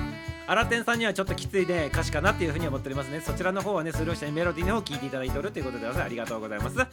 [0.48, 3.20] 新天さんにはちょっときついで歌詞かなっていうふうに思っておりますね。
[3.20, 6.78] そちらの方はね、スルーしてメロディーの方を聞いていただいておるということで、ありがとうございます。
[6.78, 6.88] はい、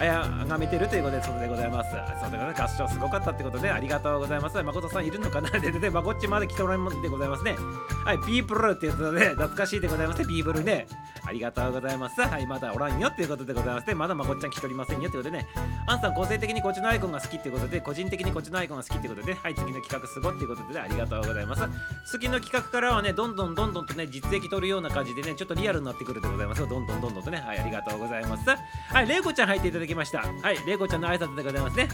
[0.00, 1.90] あや、あがめてるということで、そうでございます。
[2.20, 2.62] そうでございます。
[2.62, 4.62] 合唱すごかったってことで、ありがとうございます。
[4.62, 5.50] 誠さんいるのかな？
[5.50, 7.56] で、で、まこっちまで来ておられますでございますね。
[8.04, 10.86] はい、ビープルってやつで、ね、懐かしいでございますね、ビープルね。
[11.28, 12.22] ありがとうございます。
[12.22, 13.94] はい、まだおらんよっていうことでございますね。
[13.94, 15.46] まだまこっちゃん来ておりませんよってことでね。
[15.86, 21.62] アンさん、個性的にこっちのアイコンが好きっていうことで、個人的にこっちのアイコンが好きっていうことで、はい、次の企画すごっていうことで、ね、ありがとうございます。
[22.06, 26.66] 次の企画からはね、どんどんどんどんとね、実益取るような感じでね、ちょっとリアルになってくるでございます。
[26.66, 28.48] どんどんどんどんとね、はい、ありがとうございます。
[28.48, 30.20] はい、れいこちゃん入っていただきました。
[30.20, 31.88] はい、れいこちゃんの挨拶でございますね。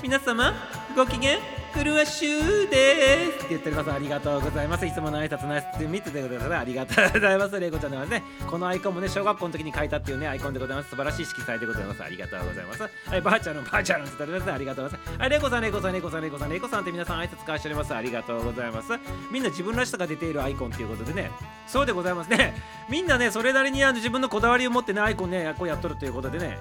[0.00, 0.54] 皆様、
[0.94, 1.38] ご機嫌
[1.72, 3.92] フルワッシュですって言っております。
[3.92, 4.86] ありがとうございます。
[4.86, 6.58] いつもの挨拶の挨拶見ててください。
[6.58, 7.58] ありがとうございます。
[7.58, 10.90] れいこちゃんではね、このアイコンもね、小学校の時に書いたっていうね、アイコンでございます。
[10.90, 12.02] 素晴らしい色彩でございます。
[12.02, 12.82] ありがとうございます。
[12.82, 14.52] はい、ばあちゃんのばあちゃんのって言っております。
[14.52, 15.20] ありがとうございます。
[15.20, 17.94] はい、れいこさん、れいこさん、れいこさん、れいこさん、れいこさんって皆さん挨拶交わしております。
[17.94, 18.92] ありがとうございます。
[19.30, 21.30] みんな自分らしさが出ているアイコンっていうことでね、
[21.66, 22.54] そうでございますね。
[22.88, 26.58] みんなね、それなりにあの自分のこだわりを持ってね、アイコンね、こうやっとるということでね、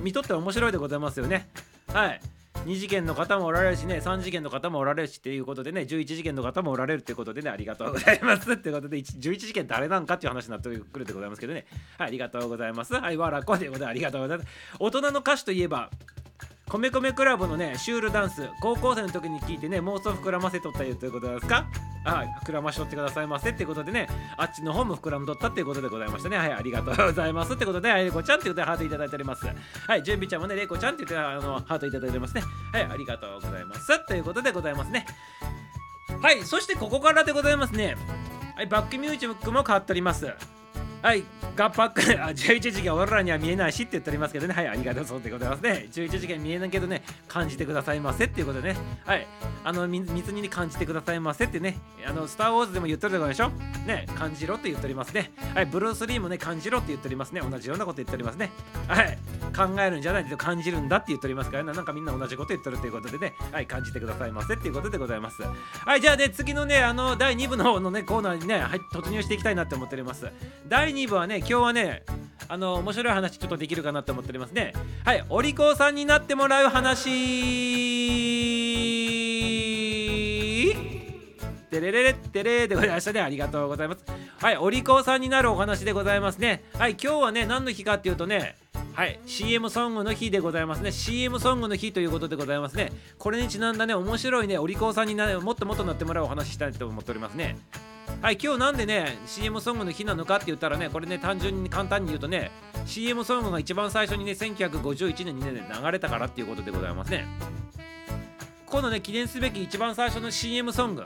[0.00, 1.48] 見とって面白いでございますよね。
[1.92, 2.20] はい。
[2.64, 11.66] 2次元の方もおられるしね3次元の方もおられるしっていうことでね11次元の方もおられるっていうことでねありがとうございますってことで11次元誰なんかっていう話になってくるでございますけどね。
[11.98, 12.94] はいありがとうございます。
[12.94, 13.90] はいわらこでございます。
[13.90, 14.50] ありがとうございます。
[14.78, 15.90] 大人の歌手といえば
[16.68, 21.66] 米米クラブのねシュールダンス高校生の時に聞いてね妄想膨らませとったよということですか？
[22.04, 22.34] はい。
[22.44, 26.38] 膨らましとってくださいませってことでねあっちの方も膨らんどったっていうことでございましたね。
[26.38, 29.46] はいありがとうございますってことであいれこちゃんっていうことでハートいただいております。
[29.46, 32.42] はい準備ちゃんもねれいこちゃんって言ってあのハートいただいておりますね。
[32.72, 35.04] はいありがとうございますということでございますね。
[36.22, 37.96] はいそしてここからでございますね。
[38.56, 40.32] はいバックミュージックも変わっております。
[41.02, 41.24] はい、
[41.56, 45.88] ガッパック、 あ、11次元俺らには見えないしって言っておりますけどね、はい、ありがとうそうでございますね。
[45.92, 49.26] 11次元見えないけどね、感じてくださいませっていうことでね、はい、
[49.64, 53.50] あの、水に感じてくださいませってね、あの、スター・ウォーズでも言ってるでしょ？
[53.84, 55.32] ね、感じろって言っておりますね。
[55.54, 57.40] はい、ブルース・リーもね、感じろって言っておりますね。
[57.40, 58.50] 同じようなこと言っておりますね。
[58.86, 59.18] はい、
[59.56, 65.42] 考えるんじゃないけど感じるんだって言っておりますからね、なんかみんな同じこと言ってるということでね、はい、感じてくださいませっていうことでございます。
[65.84, 70.30] はい、じゃあね、次のね、あの、第2部の方のね、コーナーにね、はい、突入していきたいなって思っております。
[70.68, 72.02] 第2部はね、今日はね、
[72.48, 74.74] あの面白い話ちょっとできるかなと思っておりますね。
[75.04, 77.82] はい、お利口さんになってもらう話。
[81.70, 83.20] てれれれってれでございましたね。
[83.20, 84.04] ありがとうございます。
[84.38, 86.64] はい、お利口さんになるお話でございますね。
[86.78, 88.56] はい、今日はね、何の日かっていうとね、
[88.94, 90.92] はい、CM ソングの日でございますね。
[90.92, 92.92] CM ソングの日ということでございますね。
[93.18, 97.56] これにちなんだね、面白いね、お利口さんにな、もっともっとなってもらうお話したいと思っておりますね。
[98.20, 102.50] はい、今日なんでね、CM ソングの日なのかって言ったらね、これね、単純に簡単に言うとね、
[102.84, 107.24] CM ソングが一番最初にね、1951年にね、流れたからっていうことでございますね。
[108.66, 111.04] 今度ね、記念すべき一番最初の CM ソング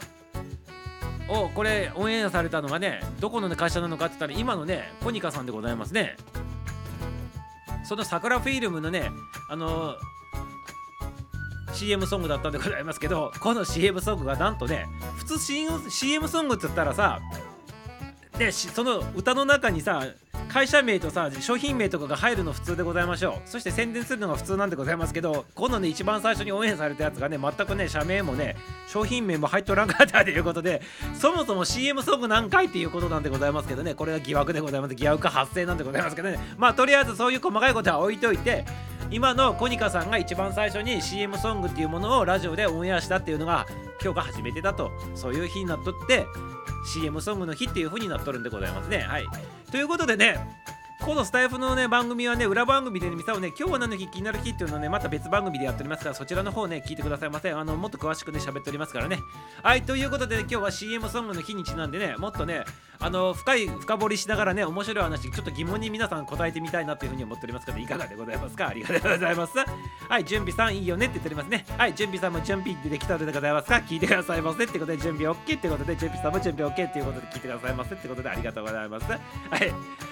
[1.28, 6.16] を、これ、オンエアされたのがね、どこの、会社なのかって言ったら、今のね、コニカさんでございますね。
[7.86, 9.12] その桜フィルムのね、
[9.48, 9.94] あの
[11.72, 15.38] CM ソングだったんでございますけどこの CM ソングがなんとね普通
[15.90, 17.20] CM, ソングって言ったらさ
[18.38, 20.04] でその歌の中にさ
[20.48, 23.48] 会社名とさ商品名とかが入るの普通でございましょう。
[23.48, 30.82] そして宣伝するのが普通なんでございますけどこのね一番最初に応援されたやつがね全くね社名もね商品名も入っとらんかったということで
[31.14, 34.94] そもそも CM ソング何回っていうことなんでございますけどねこれは疑惑でございます。
[34.94, 36.38] 疑惑発生なんでございますけどね。
[36.58, 38.64] まあとりあえずそういう細かいことは置いといて
[39.10, 43.66] 今のコニカさんが一番最初に CM ソングっていうものをラジオでオンエアしたっていうのが
[44.02, 46.26] 今日が初めてだとそういう日になっとって
[46.86, 48.98] CM ソングの日っていう風になっとるんでございますね。
[49.00, 49.24] はい。
[49.70, 50.38] ということでね
[51.00, 59.18] このスタイフのね番組はね裏番組でね見たをね今日は何の日気になる日っていうのをねまた別番組でやっておりますからそちらの方ね聞いてくださいませあのもっと詳しくね喋っておりますからね。
[59.62, 59.82] はい。
[59.82, 62.64] ということで、ね、今日は CM ソングの日にちなんでねもっとね
[62.98, 68.68] あの深い深掘りしながらね面白い話ちょっと疑問に皆さん答えてみたいなというふうに思っておりますけどいかがでございますか？
[68.68, 69.52] ありがとうございます。
[70.08, 71.64] はい準備さんいいよねって言っておりますね。
[71.76, 73.76] はい準備さんも準備できたのでございますか？
[73.76, 79.10] 聞いてくださいませってことで準備 OK ってことで準備さんも準備 OK っていうことで聞いてくださいませってことでありがとうございます。
[79.10, 79.20] はい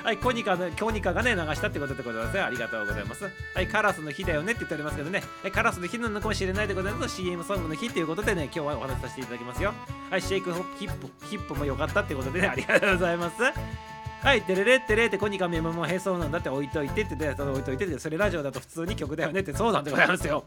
[0.04, 2.42] はいコニカのコニカがね流したってことでございます。
[2.42, 3.24] ありがとうございます。
[3.54, 5.22] はいカラスの日だよねって言っておりますけどね。
[5.52, 7.16] カラスの日なのかもしれないでございます。
[7.16, 9.72] CM ソングの日っていうことでね今日はお話しさせていただきますよ。
[10.10, 13.42] はいシェイクホップヒップヒップも良かったってことでねありがとうございます。
[14.24, 20.46] はいテレレッテレってコニカメモもへそうなんだって置いといてってで置いといてってそれラジオだと普通に曲だよねってそうなんでございますよ。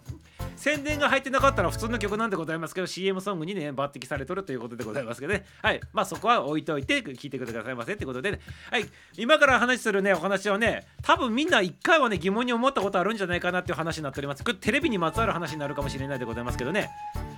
[0.56, 8.40] 宣伝が入ってなかったら普通の曲なんでございますけど CM ソングにね抜擢されとるということでございますけどねはいまあそこは置いといて聞いてくださいませってことでね。
[8.72, 8.86] はい
[9.16, 14.44] 今から話するねお話はね多分みんな一回はね疑問に思ったことあるんじゃないかなっていう話になっております。
[14.44, 16.90] これテレビにまつわる話になるかもしれないでございますけどね。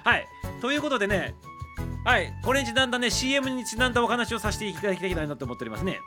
[0.06, 0.25] はい
[0.62, 1.36] ということでね
[2.10, 2.34] はい。
[2.43, 6.02] これにちなんだね CM にちなんだお話をさせていただきたいなと思っておりますね。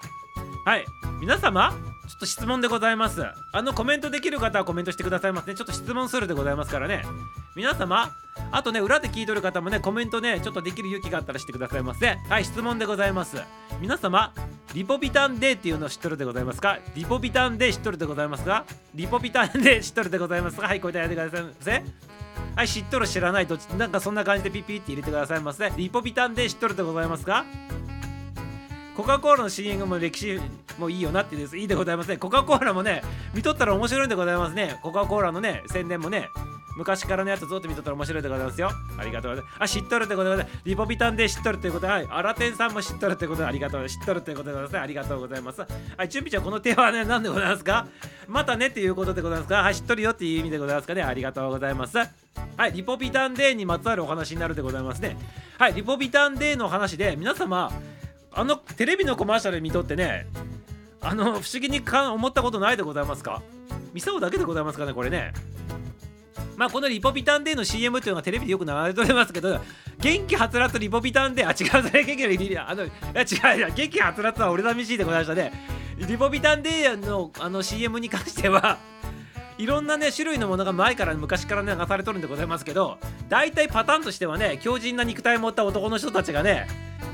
[0.64, 0.84] はい。
[1.20, 3.22] 皆様ちょっと質問でございます。
[3.52, 5.54] あのコメントできる方はコメントしてくださいますね。
[5.54, 7.04] ちょっと質問するでございますからね。
[7.54, 8.10] 皆様
[8.50, 13.36] あとね裏で聞いとる方もねコメントねちょっとできる勇気があったらしてくださいませはい質問でございます。
[13.80, 14.34] 皆様
[14.74, 16.80] リポビタンデーっていうのを知っとるでございますか？
[16.96, 18.64] リポビタンデー知っとるでございますか？
[18.96, 20.66] リポビタンデー知っとるでございますか？
[20.66, 21.84] はい答えてくださいませ。
[22.54, 25.72] はい知っとる知らないどっちなんかそんな感じでピピッって入れてくださいますね。
[25.76, 27.44] リポビタンで知っとるでございますか？
[28.94, 30.38] コカ・コーラの CM も歴史
[30.78, 31.56] もいいよなってです。
[31.56, 32.18] いいでございますね。
[32.18, 34.78] コカ・コーラもね見とったら面白いんでございますね。
[34.82, 36.28] コカ・コーラのね宣伝もね。
[36.76, 38.70] 昔からのやつずっと見とったら面白いでございますよ。
[38.98, 39.56] ありがとうございます。
[39.60, 42.06] あ知っとるってことでリポビタンで知っとるということではい。
[42.10, 43.88] アラテンさんも知っとるってことでありがとう。
[43.88, 44.78] 知っとるということでございます。
[44.78, 45.60] ありがとうございます。
[45.60, 45.66] は
[46.04, 47.86] い準備ちゃんこの手はね何でございますか？
[48.26, 49.48] またねっていうことでございます。
[49.48, 51.02] かはい知っとるよっていう意味でございますかね？
[51.02, 51.98] ありがとうございます。
[51.98, 52.06] は
[52.68, 55.16] いリポビタン D にまつわるお話になるでございますね。
[55.58, 57.70] はいリポビタン D の話で皆様
[58.32, 60.26] あのテレビのコマーシャル見とってね
[61.02, 63.42] あの不思議にか思ったことないでございますか？
[63.92, 65.32] ミサオだけでございますかねこれね。
[66.56, 69.60] まあこのリポビタン D の CM っていうのがテレビでよく流れておりますけど
[69.98, 75.52] 元気はつらつリポビタン D あ違うそれ元気のリあのいや違う違う元気はつらつは俺寂しいでございましたね。
[75.98, 78.78] リポビタンデーのあの CM に関しては
[79.58, 86.66] いろんなね種類のものが前から昔から流されとるんでございますけど大体パターンとしてはね強靭な肉体を持った男の人たちがね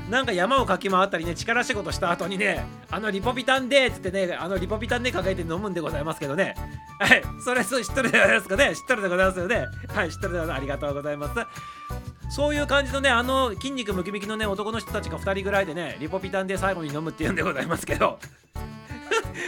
[0.09, 6.55] なんか山をかき回ったりね力仕事した後にねあのリポビタンでっつってねあのリポビタンで抱えて飲むんでございますけどね。
[6.99, 8.75] はいそれそう知っとるでございますかね？
[8.75, 9.65] 知っとるでございますよね？
[9.87, 10.57] はい知っとるでございます。
[10.57, 12.35] ありがとうございます。
[12.35, 18.19] そういう感じのねあの筋肉ムキムキのね男の人たちが2人ぐらいでねリポビタンで最後に飲むっていうんでございますけど。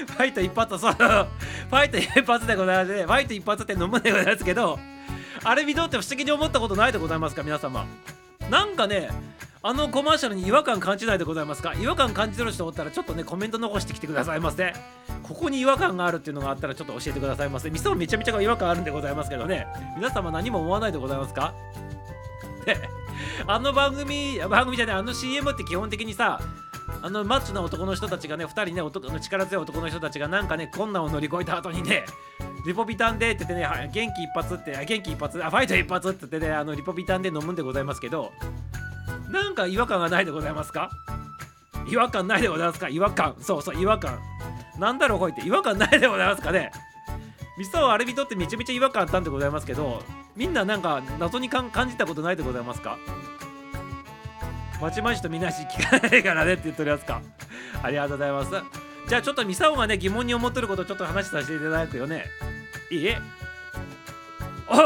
[0.07, 0.93] ファイト一発そう。
[0.93, 3.05] ファイト一発でございますね。
[3.05, 4.79] ファイト一発って飲むんでございますけど
[5.43, 7.43] あれ見とって不思議に思ったことないでございますか？
[7.43, 7.85] 皆様。
[8.51, 9.09] なんかね
[9.63, 11.73] あのコマーシャルに違和感感じないでございますか？
[11.75, 14.73] 違和感感じてる人おったらちょっとねコメント残してきてくださいませ。
[15.23, 17.69] ここに違和感があるっていうのがあったらちょっと教えてくださいませ。
[17.69, 19.67] 店もめちゃめちゃ違和感あるんでございますけどね。
[19.95, 21.53] 皆様何も思わないでございますか？
[22.65, 22.75] ね。
[23.47, 26.41] あの番組番組じゃないあの CM って基本的にさ
[27.03, 32.05] あのマッチョな男の人たちがね2人ね男力強い男の人たちがなんかね困難を乗り越えた後にね
[32.65, 38.31] リポビタンでって言ってね元気一発って元気一発あファイト一発って言ってねあのリポビタンで飲むんでございますけど
[39.31, 40.89] なんか違和感がないでございますか？
[41.89, 42.89] 違和感ないでございますか？
[42.89, 43.35] 違和感。
[43.39, 44.19] そうそう違和感。
[44.77, 46.71] なんだろうこいって違和感ないでございますかね？
[47.57, 50.01] ミサはあれ見とってめちゃめちゃ違和感あったんでございますけど
[50.35, 52.97] みんななんか謎に感じたことないでございますか？
[54.81, 57.21] まちまちとみなし聞かないからねって言っておりますか。
[57.83, 58.51] ありがとうございます。
[59.07, 62.25] じゃあちょっとミサオがね疑問に思ってることちょっと話させていただくよね。
[62.89, 63.07] いい？
[63.07, 63.19] え
[64.67, 64.79] おお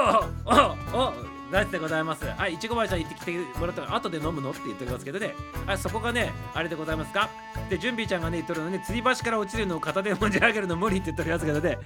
[0.94, 1.14] おお
[1.52, 2.26] ナイスでございます。
[2.26, 5.34] はいいちごばあちゃん行ってきてもらったら後で飲むのって言ってますけどね。
[5.68, 7.30] あそこがねあれでございますか。
[7.70, 11.78] で準備ちゃんがね言っとるのね吊り橋から落ちるのを片手で持ち上げるの無理って言っておりますけどね。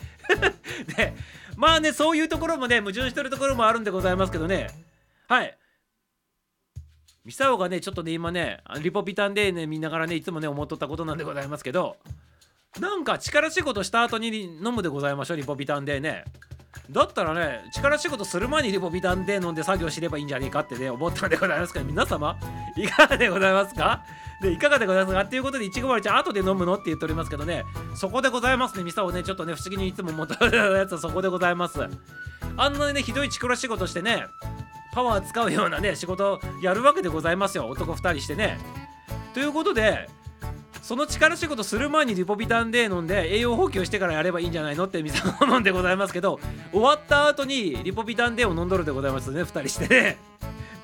[0.95, 1.13] で
[1.57, 4.69] まあねそういうところもね矛盾してるところもあるんでございますけどね。
[5.27, 5.58] はい。
[7.25, 11.97] ミサオがねちょっとね今ねリポビタンでね見ながらねいつもね思っとったことなんでございますけど
[12.79, 16.23] なんか力仕事した後に飲むでございましょうリポビタンでね。
[16.91, 22.35] だったらね力仕事する前にリポビタンで飲んで作業すればいいんじゃねえかってね思ったんでございますけど皆様
[22.77, 24.03] いかがでございますか？
[24.41, 25.21] でいかがでございますか？
[25.21, 27.63] っていうことでいちご丸ちゃん後で飲むのって言っておりますけどね
[27.95, 29.23] そこでございますねミサオね。
[29.23, 31.79] ちょっとね不思議にいつも思ったやつはそこでございます。
[32.57, 34.25] あんなにねひどい力仕事してね
[34.99, 38.59] パワー使うようなね仕事やるわけでございますよ男2人してね
[39.33, 40.09] ということで
[40.81, 46.39] その力仕事する前にリポビタンで飲んで栄養補給してからやればいいんじゃないのって店の思うんでございますけど
[46.73, 50.17] 終わった後にリポビタンデを飲んどるでございますね2人してね。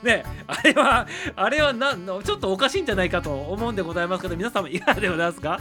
[0.04, 5.60] ねあれはあれはなちょっとおかしいんじゃないかと思うんでございますけど皆様いかがでございますか？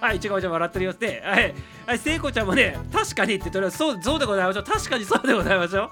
[0.00, 3.78] はい、いちごちゃん笑ってる様子で、はい、はい、聖子ちゃんもね、確かにって言っております。
[3.78, 4.62] そう、そうでございましょう。
[4.62, 5.90] 確かにそうでございましょう。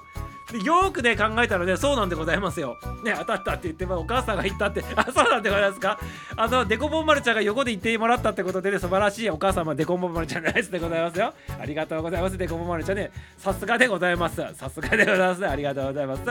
[0.53, 2.77] でよくね考えたらねそうなんでございますよ。
[3.03, 5.99] ね当たったって言ってもお母さんが言ったって あそうなんでございますか？
[6.37, 11.35] あのデコボン丸ちゃんが横で言ってもらったってことでね素晴らしいお母様デコボン丸ちゃんナイスでございますよ。
[11.61, 13.11] ありがとうございますデコボン丸ちゃんね。
[13.39, 14.37] さすがでございます。
[14.55, 15.49] さすがでございます。
[15.49, 16.23] ありがとうございます。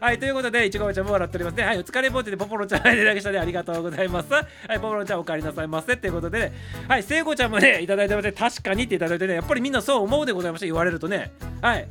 [0.00, 1.64] はいということでいちごちゃんも笑っておりますね。
[1.64, 4.32] はいお疲れぼってでポポロちゃんはい連絡したでありがとうございます。
[4.32, 4.46] はい
[4.80, 5.94] ポポロちゃんお帰りなさいませ。
[5.94, 6.52] っていうことでね。
[6.88, 10.66] はい聖子ちゃんもねいただいてまして確かにっていただいてねやっぱりみんなそう思うでございました。
[10.66, 11.32] 言われるとね。
[11.62, 11.86] はい。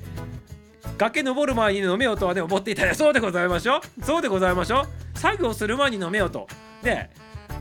[0.98, 2.96] 崖登る前に飲めよとはね思っていたよ。
[2.96, 4.06] そうでございましょう。
[4.06, 5.20] そうでございましょう。
[5.20, 6.48] 作業する前に飲めよと。
[6.84, 7.12] ね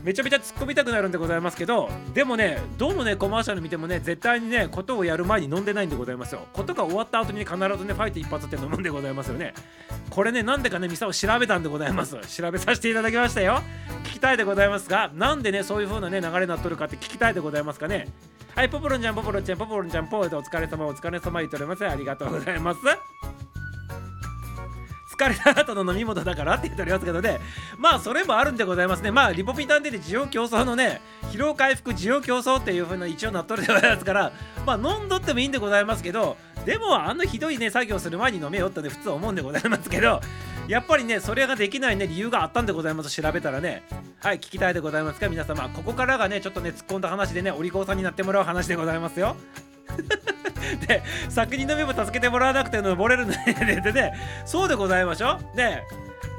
[0.03, 6.47] めちゃめちゃ突っ込みたくなるんでございますけどでもねどのねコマーシャル見てもね絶対にねことをやる前に飲んでないんでございますよ。
[6.53, 9.53] ことが終わった後に、必ずねファイト一発って飲むんでございますよね。
[10.09, 12.17] これねなんでかねミサを調べたんでございます。
[12.27, 13.61] 調べさせていただきましたよ。
[14.05, 18.07] 聞きたいでございますがなんでねそういう風なね流れになっとるかって聞きたいでございますかね。
[18.53, 21.87] はいポポロンちゃんポポロンちゃんポポロンちゃんポーでお疲れ様お疲れ様言っております。
[21.87, 22.79] ありがとうございます。
[25.17, 27.39] 疲れた後の飲み物だからって言っておりますけどね。
[27.77, 29.11] まあそれもあるんでございますね。
[29.11, 30.99] まあリポピタンで需要競争のね
[31.31, 34.33] 疲労回復需要競争っていう風な一応なっとるでございますから
[34.65, 36.35] まあ飲んどってもいいんでございますけど
[36.65, 40.19] でもあのひどいね作業する前に飲めよってね普通は思うんでございますけど
[40.67, 43.09] やっぱりねそれができないね理由があったんでございます。
[43.09, 43.83] 調べたらね。
[44.19, 49.35] はい聞きたいでございますか皆様ここからがねちょっとね突っ込んだ話でねお利口さんになってもらう話でございますよ。
[50.87, 54.13] で先に飲めば助けてもらわなくて登れるのね でね
[54.45, 55.57] そうでございましょう。
[55.57, 55.83] ね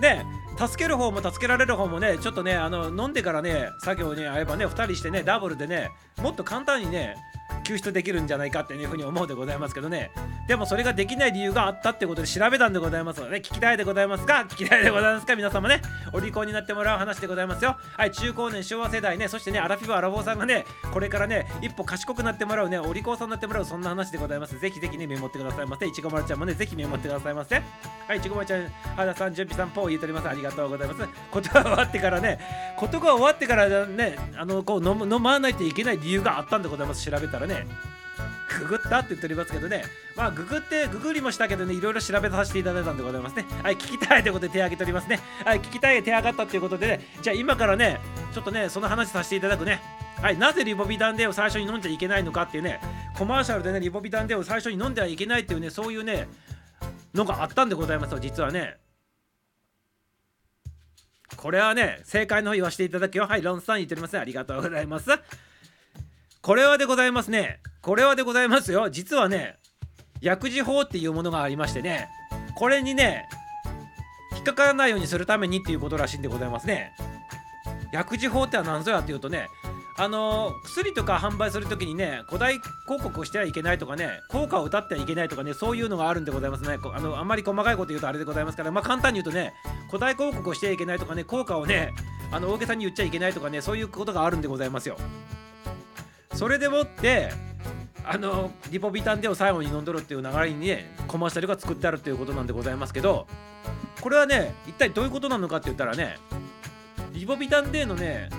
[0.01, 0.25] ね
[0.59, 5.91] 助ける方も助けられる方もねちょっとねあの飲んでからね作業に会えばね2人してねダブルでね
[6.23, 7.17] もっと簡単にね
[7.65, 10.11] 救出できるんじゃないかっていうふうに思うでございますけどね。
[10.49, 15.37] でもそれができない理由があったってことで調べたんでございますので、聞きたいでございますか聞きたいでございますか？
[15.37, 15.81] 皆様ね
[16.13, 17.77] お利口になってもらう話でございますよ。
[17.97, 19.29] はい中高年昭和世代ね。
[19.29, 24.59] そしてねアラフィフアラフォーさんがねこれからね一歩賢くなってもらうねお利口さんになってもらうそんな話でございます。
[24.59, 27.57] ぜひぜひねメモってくださいませいちごまるちゃんもねぜひメモってくださいませ
[28.09, 30.29] はいいちごまるちゃん原田さん準備さんポー言っております。
[30.29, 31.09] ありがとうございます。
[31.31, 32.41] ことが終わってからね
[32.77, 37.09] ことが終わってからねあのこう飲む飲まないといけない理由があったんでございます。
[37.09, 37.42] 調べたら。
[37.47, 37.67] ね
[38.59, 39.85] ググったって言っておりますけどね
[40.17, 43.47] まあググってググりもしたけどねいろいろ調べさせていただいたんでございますね。
[43.63, 45.21] はい聞きたいということで手挙げておりますね。
[45.45, 47.01] はい聞きたい手挙がったということでね。
[47.23, 47.99] じゃあ今からね
[48.35, 49.81] ちょっとねその話させていただくね。
[50.21, 52.81] はいなぜリボビタンデを最初に飲んじゃいけないのかっていうね
[53.17, 56.29] コマーシャルでねリボビタンデを最初に飲んではいけないっていうねそういうね
[57.15, 58.77] のがあったんでございますよ実はね。
[61.37, 63.27] これはね正解の方言わせていただくよ。
[63.27, 64.19] はいロンさん言っておりますね。
[64.21, 65.11] ありがとうございます。
[66.43, 67.61] これはでございますね。
[67.83, 68.91] これはでございますよ。
[68.91, 69.59] 実はね
[70.21, 72.09] 薬事法っていうものがありましてね
[72.57, 73.29] これにね
[74.35, 76.93] 引っかからないようにするためにっていうことらしいんでございますね。
[77.93, 79.47] 薬事法っては何ぞやっていうとね
[79.97, 82.55] あの薬とか販売するときにね古代
[82.87, 86.77] 広告をしてはいけないとかね効果を歌ってはいけないとかねそういうのがあるんでございますね。
[86.93, 89.55] あのあんまり細かいこと言うとあれでございますからまあ簡単に言うとね
[89.87, 91.93] 古代広告をしてはいけないとかね効果をね
[92.33, 94.97] あの大げさに言っちゃいけないとかねそういうことがあるんでございますよ。
[96.35, 97.31] それでもって
[98.05, 103.27] あのリポビタンデを最後に飲んどるっていう流れにねコマーシャルが作ってあるっていうことなんでございますけど
[104.01, 106.17] これはね一体どういうことなのかって言ったらね
[107.13, 108.31] リポビタンデのね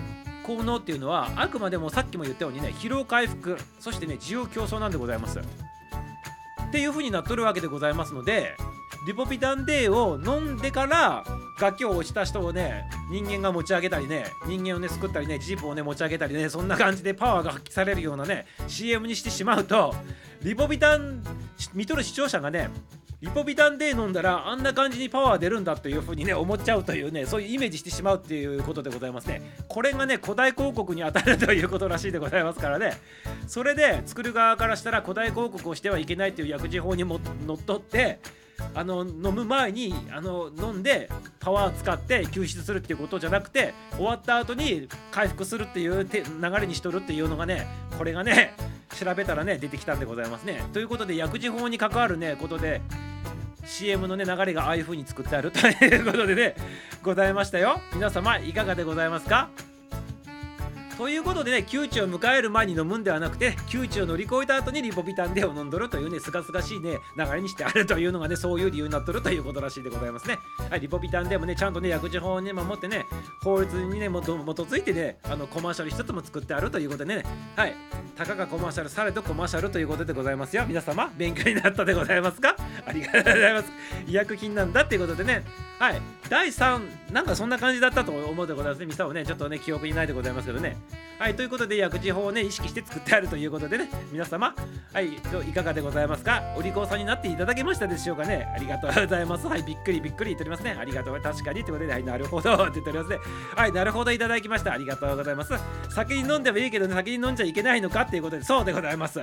[0.46, 5.40] 効能っていうのはあくまでもさっきも言ったようにね疲労回復そしてね需要競争なんでございます。
[5.40, 8.58] っていう風になっとるわけでございますので
[9.06, 11.24] リポビタン D を飲んでから
[11.64, 19.96] 崖を落ちた人をね人間が持ち上げたりね人間をね救ったりねジープをね持ち上げたりねそんな感じでパワーが発揮されるようなね CM にしてしまうと
[20.42, 21.24] リポビタン
[21.74, 22.70] 見とる視聴者がね
[23.22, 29.56] リポビタン D 飲んだらあんな感じにパワー出るんだというふうにね思っちゃうというねそういうイメージしてしまうっていうことでございますね。
[29.70, 32.98] これがね古代広告に当たるということらしいでございますからね。
[33.48, 38.20] それで作る側からしたら古代広告をしてはいけないという薬事法にものっとって
[38.76, 48.56] あの飲む前にあの飲んでパワー使って救出するっていうことじゃなくて終わった後に回復するっていう流れにしとるっていうのがねこれがね
[48.98, 50.64] 調べたらね出てきたんでございますね。
[50.74, 52.82] ということで薬事法に関わるねことで
[53.66, 56.56] CM のね流れがああいう風に作ってあるということでね
[57.02, 57.80] ございましたよ。
[57.94, 59.50] 皆様いかがでございますか？
[60.98, 70.38] ということでね窮地を迎える前に飲むんではなくて窮地を乗り越えた後にリポビタンデを飲んどるというねすがすがしいね流れにしてあるというのがねそういう理由になっとるということらしいでございますね。
[70.70, 73.06] はいリポビタンデもねちゃんとね薬事法をね守ってね
[73.44, 77.24] 法律にねもと基づいてねあのコマーシャル一つも作ってあるということでね。
[77.56, 77.76] はい。
[78.16, 80.66] たかがコマーシャルされどコマーシャルということでございますよ。
[80.68, 82.56] 皆様勉強になったでございますか？
[82.86, 83.72] ありがとうございます。
[84.08, 85.44] 医薬品なんだっていうことでね。
[85.80, 86.02] はい。
[86.30, 88.86] 第3なんかそんな感じだったと思うでございますね。
[88.86, 90.78] ミサをねちょっとね記憶にないでございますけどね。
[91.20, 94.54] はいということで薬事法をね意識して作ってあるということでね皆様
[94.92, 96.42] はいいかがでございますか？
[96.58, 98.52] お利口さんになっていただけましたでしょうかね？
[98.54, 99.48] ありがとうございます。
[99.48, 100.76] はいびっくりびっくり言っておりますね。
[100.78, 103.18] ありがとう確かにということではいなるほどって言っておりますね。
[103.56, 104.74] はいなるほどいただきました。
[104.74, 105.54] ありがとうございます。
[105.90, 109.22] 先に飲んでもいいけど、ね、先に飲んじゃいけないのかっていうことでそうでございます。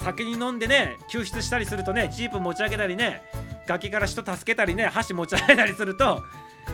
[0.00, 3.22] 先に飲んでね救出したりするとねチープ持ち上げたりね
[3.68, 6.22] 崖から人助けたりね箸持ち上げたりすると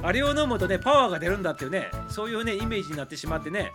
[0.02, 3.72] あれを飲むとねパワーが出るんだっていうねそういうねイメージになってしまってね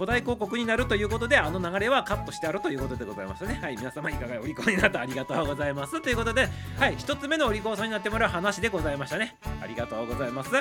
[0.00, 3.58] 古代広告になるということであの流れはカットしてあるということでございますね。
[3.60, 5.02] はい皆様いかがお利口になった。
[5.02, 6.00] ありがとうございます。
[6.00, 6.48] ということで
[6.78, 9.36] はい一つ目のお利口さんになってもらう話でございましたね。
[9.62, 10.52] ありがとうございます。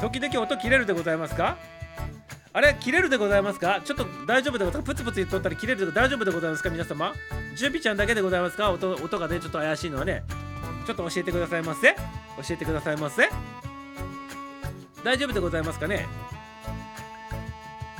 [0.00, 1.58] 時々音切れるでございますか？
[2.52, 3.80] あれ切れるでございますか？
[3.84, 4.92] ちょっと大丈夫でございますか？
[4.92, 6.70] プツプツ言っとったら切れるで大丈夫でございますか？
[6.70, 7.12] 皆様。
[7.56, 8.72] 準備ちゃんだけでございますか？
[8.72, 10.24] 音音がねちょっと怪しいのはね
[10.88, 11.94] ちょっと教えてくださいませ。
[11.94, 12.00] 教
[12.50, 13.28] えてくださいませ。
[15.04, 16.04] 大丈夫でございますかね？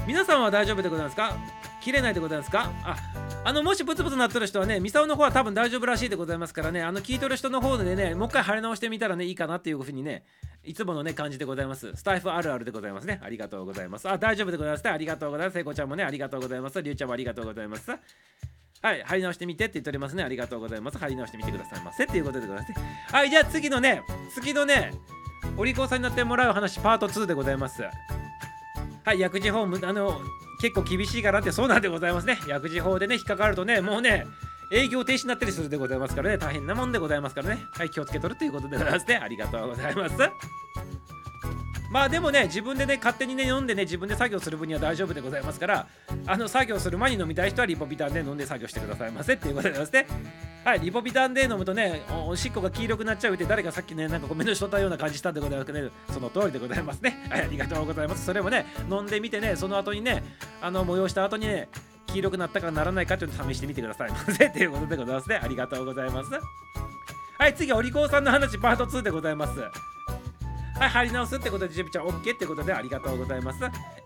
[0.07, 1.37] 皆さんは大丈夫でございますか？
[1.81, 2.71] 切れないでございますか？
[2.85, 2.97] あ
[3.45, 10.25] あのもしブツブツなってる人はねミサオの方は多分大丈夫らしいでございますからねあの聞いとる人の方でねもう一回貼り直してみたらねいいかなっていうふうにね
[10.65, 11.93] いつものね感じでございます。
[11.97, 13.21] スタイフあるあるでございますね。
[13.23, 14.09] ありがとうございます。
[14.09, 14.89] あ大丈夫でございます。
[14.89, 15.55] ありがとうございます。
[15.55, 16.83] 聖子ちゃんもねありがとうございます。
[16.83, 17.91] りゅうちゃんもありがとうございます。
[18.83, 20.23] はい、貼り直してみてって言っておりますね。
[20.23, 20.99] ありがとうございます。
[20.99, 22.77] 貼り直してみてくださいませっていうことでございますね。
[23.11, 24.03] はい、じゃあ次のね、
[24.35, 24.93] 次のね、
[25.57, 27.83] お利口さんになってもらう話、パート2でございます。
[29.07, 30.21] はい、薬事法、あの、
[30.61, 32.41] 結構厳しいからってそうなんでございますね。
[32.49, 34.27] 薬事法でね、引っかかるとね、もうね、
[34.73, 37.67] 営業停止になったりするでございますからね、大変なもんでございますからね。
[37.71, 39.21] はい、気をつけとるということでございますね。
[39.23, 40.17] ありがとうございます。
[41.97, 45.86] まあでもね自分でね勝手にね飲んでね自分で作業する分には大丈夫でございますから
[46.26, 50.07] あの作業する前に飲みたい人はリポビタンで飲んで作業してくださいませっていうことでますね。
[50.62, 57.26] はいリポビタンで飲むとねおおしっこが黄色くなっちゃうって誰かさっきねなんかごめんなしとったような感じしたんでございますけど、ね、その通りでございますね。
[57.30, 58.26] はいありがとうございます。
[58.26, 60.22] それもね飲んでみてねその後にね
[60.61, 61.70] あの催した後にね
[62.09, 65.40] 黄色くなったかならないかというのを試してみてくださいませっていうことでございますね。
[65.42, 66.30] ありがとうございます。
[67.38, 69.95] はい次はお利口さんの話パート2でございます。
[70.79, 73.59] はい、貼り直すってことで、ジュピちゃん OK ってことでありがとうございます。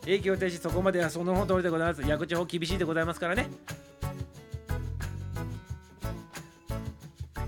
[0.07, 2.03] 営業停止、そこまではその通りでございます。
[2.03, 3.49] 薬事法厳しいでございますからね。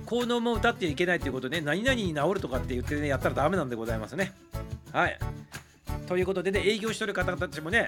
[0.06, 4.32] 効能も歌ってはいけないということで、ね、何々に治るとかって言ってね、やったらダメなんでございますね。
[4.92, 5.18] はい。
[6.06, 7.86] ということでね、営業してる方たちもね、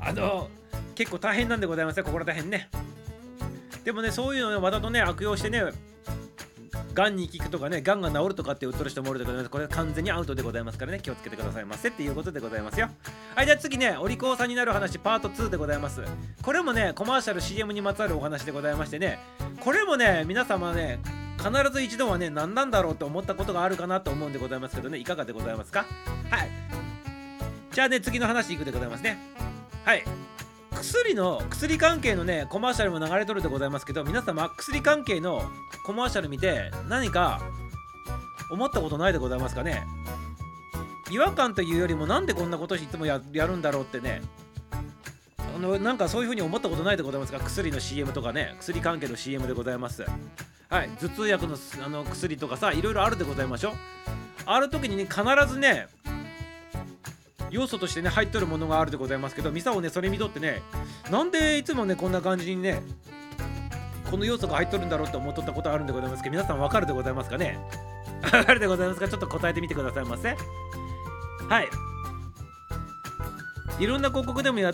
[0.00, 0.50] あの、
[0.94, 2.68] 結構大変なんでございますね、ここら大変ね。
[3.84, 5.62] でもね、そういうのをわざとね、悪用してね、
[6.94, 9.50] がんに効くとかね、がんが治るとかって売っとる人もおるでございます。
[9.50, 12.88] これは完全にアウトでございますからね、気をつけてくださいませっていうことでございますよ。
[13.34, 16.02] はい、じゃあ次ね、お利口さんになる話パート2でございます。
[16.40, 19.18] これもね、コマーシャル CM にまつわるお話でございましてね、
[19.60, 21.00] これもね、皆様ね、
[21.38, 25.84] 必ず一度はね、何なんだろうと思ったことがあるかなと思うんでございますけどね、いかがでございますか？
[26.30, 26.50] はい。
[27.72, 29.18] じゃあね、次の話いくでございますね。
[29.84, 30.04] はい。
[30.74, 35.42] 薬の薬関係のねコマーシャルも流れとるでございますけど皆様薬関係の
[35.84, 37.40] コマーシャル見て何か
[38.50, 39.84] 思ったことないでございますかね？
[41.10, 44.22] 違和感というよりもなんでこんなこといつもやるんだろうってね。
[45.38, 47.40] あのなんかそういう風に思ったことないでございますか？
[47.40, 50.04] 薬の CM とかね薬関係の CM でございます。
[50.68, 53.72] はい頭痛薬のあの薬とかさいろいろあるでございましょ？
[54.46, 55.86] ある時にね必ずね
[57.54, 60.60] 要素としてね入っとるものがあるでございますけどミサをねそれ見とってね
[61.10, 62.82] なんでいつもねこんな感じにね
[64.10, 67.58] この要素が入っとるんだろうって思っとったことあるんでございますけど皆さんわかるでございますかね？
[68.32, 69.08] わかるでございますか？
[69.08, 70.36] ちょっと答えてみてくださいませ。
[71.48, 71.68] はい。
[73.78, 74.72] いろんな広告でもや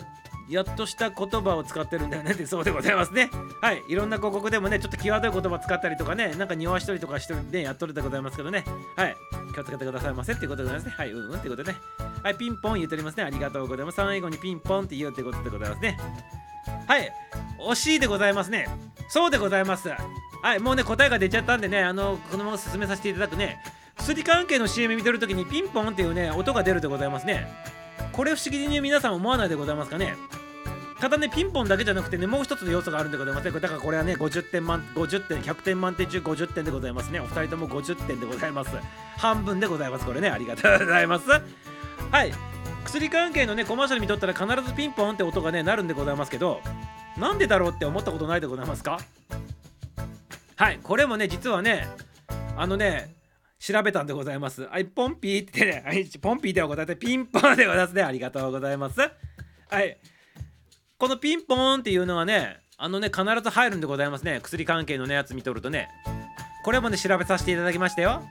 [0.51, 3.29] やっとした言葉を使ってるんだよねってそうでございますね
[3.61, 8.63] はいいろんな広告でもねちょっと際どい言葉使ったりとかねなんか匂わしたりとかしてるんでやっとるでございますけどね
[8.95, 9.15] はい
[9.53, 11.79] 気をつけてくださいませっていうことでございますねはいうんうんってことでね
[12.23, 13.23] はい、ピンポン言っておりますね。
[13.23, 13.95] ありがとうございます。
[13.95, 15.97] 最後にピンポンって言うってことでございますね。
[16.87, 17.11] はい、
[17.59, 18.67] 惜しいでございますね。
[19.09, 19.89] そうでございます。
[19.89, 23.57] はい、もうね、答えが出ちゃったんでね、あの、このまま進めさせていただくね、
[23.97, 27.47] 薬関係の CM 見てるときにピンポンっていうね、音が出るでございますね。
[28.11, 30.15] これ不思議に皆さん思わないでございますかね。
[31.01, 33.51] ただね、ピンポンだけじゃなくてね、もう一つの要素があるんでございますね。
[33.59, 37.19] だからこれはね、50点満、50点、100点満点中50点でございますね。
[37.19, 38.69] お二人とも50点でございます。
[39.17, 40.05] 半分でございます。
[40.05, 41.27] これね、ありがとうございます。
[41.29, 41.39] は
[42.23, 42.31] い。
[42.85, 46.61] 薬関係のねコマーシャル見とったら必ずピンポンって音がねなるんでございますけど
[47.17, 48.99] なんでだろうって思ったことないでございますか？
[50.55, 51.87] はいこれもね実はね
[52.57, 53.13] あのね
[53.59, 59.09] 調べたんでございますはいポンピーってねはいポンピーでは答えてピンポンでございますねありがとうございますは
[59.81, 59.97] い
[61.01, 64.39] このピンポーンっていうのはねあのね必ず入るんでございますね。
[64.39, 65.89] 薬関係のねやつ見とるとね。
[66.63, 68.21] これもね調べさせていただきましたよ。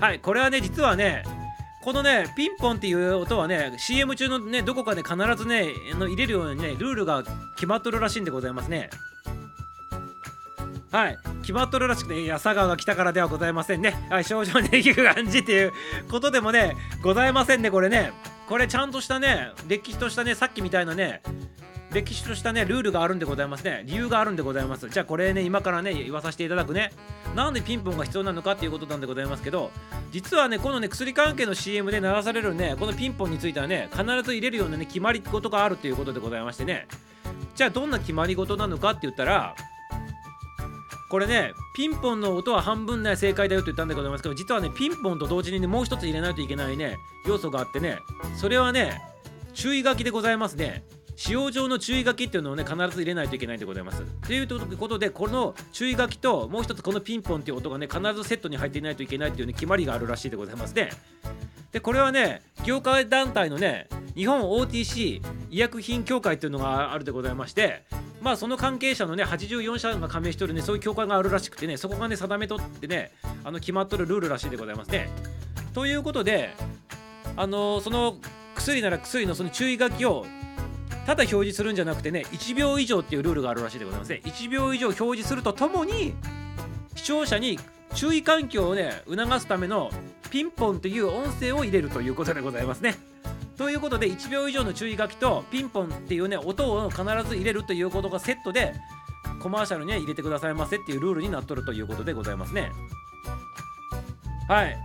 [0.00, 1.22] はいこれはね実はね
[1.84, 7.22] このねピンポンっていう音はね CM 中のねどこかで必ずねの入れるようにねルールが
[7.54, 8.90] 決まっとるらしいんでございますね。
[10.90, 13.94] はい決まっとるらしくていや佐川が来たからではございませんね。
[14.10, 15.72] はい少々ね 聞く感じっていう
[16.10, 18.33] ことでもねございませんねこれね。
[18.48, 21.22] これちゃんとしたね歴史としたねさっきみたいなね
[21.92, 23.84] 歴史としたねルールがあるんでございますね。
[23.86, 24.88] 理由があるんでございます。
[24.88, 26.90] じゃあこれね今からね言わさせていただくね。
[27.36, 29.70] なんでピンポンが必要なのかっていうことなんでございますけど
[30.10, 36.88] 実はねこのね薬関係の CM で流されるねこのピンポンについてはね必ず入れるようなね決まり事があるということでございましてね。
[37.54, 39.54] じゃあどんな決まり事なのかって言ったら
[41.14, 48.00] これねピンポンの音は半分ね正解だよと言ったんでございますけど実はねピンポンと同時にねもう一つ入れないといけないね要素があってね
[48.34, 49.00] それはね
[49.52, 50.82] 注意書きでございますね。
[51.16, 60.90] 使用上の注意書きっていうのをね必ず入れないといけないでございますということでこの注意書きともう一つこのピンポンっていう音がね必ずセットに入っていないといけないっていうね決まりがあるらしいでございますね
[61.72, 67.84] でこれはね業界団体のね日本 OTC 医薬品協会っていうのがあるでございまして
[68.20, 73.12] まあその関係者のね84社が加盟してるねそういう協会があるらしくてねそこがね定めとってね
[73.44, 75.10] あの決まっとるルールらしいでございますね。
[75.74, 76.54] ということで
[77.36, 78.16] あのその
[78.54, 80.24] 薬なら薬のその注意書きを
[81.06, 84.20] ただ表示するんじゃなくてね1秒以上っていうルールがあるらしいでございますね。
[84.24, 86.14] 1秒以上表示するとともに
[86.96, 87.58] 視聴者に
[87.94, 89.90] 注意喚起をね促すための
[90.30, 92.96] ピンポンという音声を入れるということでございますね。
[93.56, 98.74] ということで1秒以上の注意書きとピンポンっていうね音を必ず入れるということがセットで
[99.40, 102.72] コマーシャルには入れてくださいませっていうルールになっとるということでございますね。
[104.48, 104.76] はい。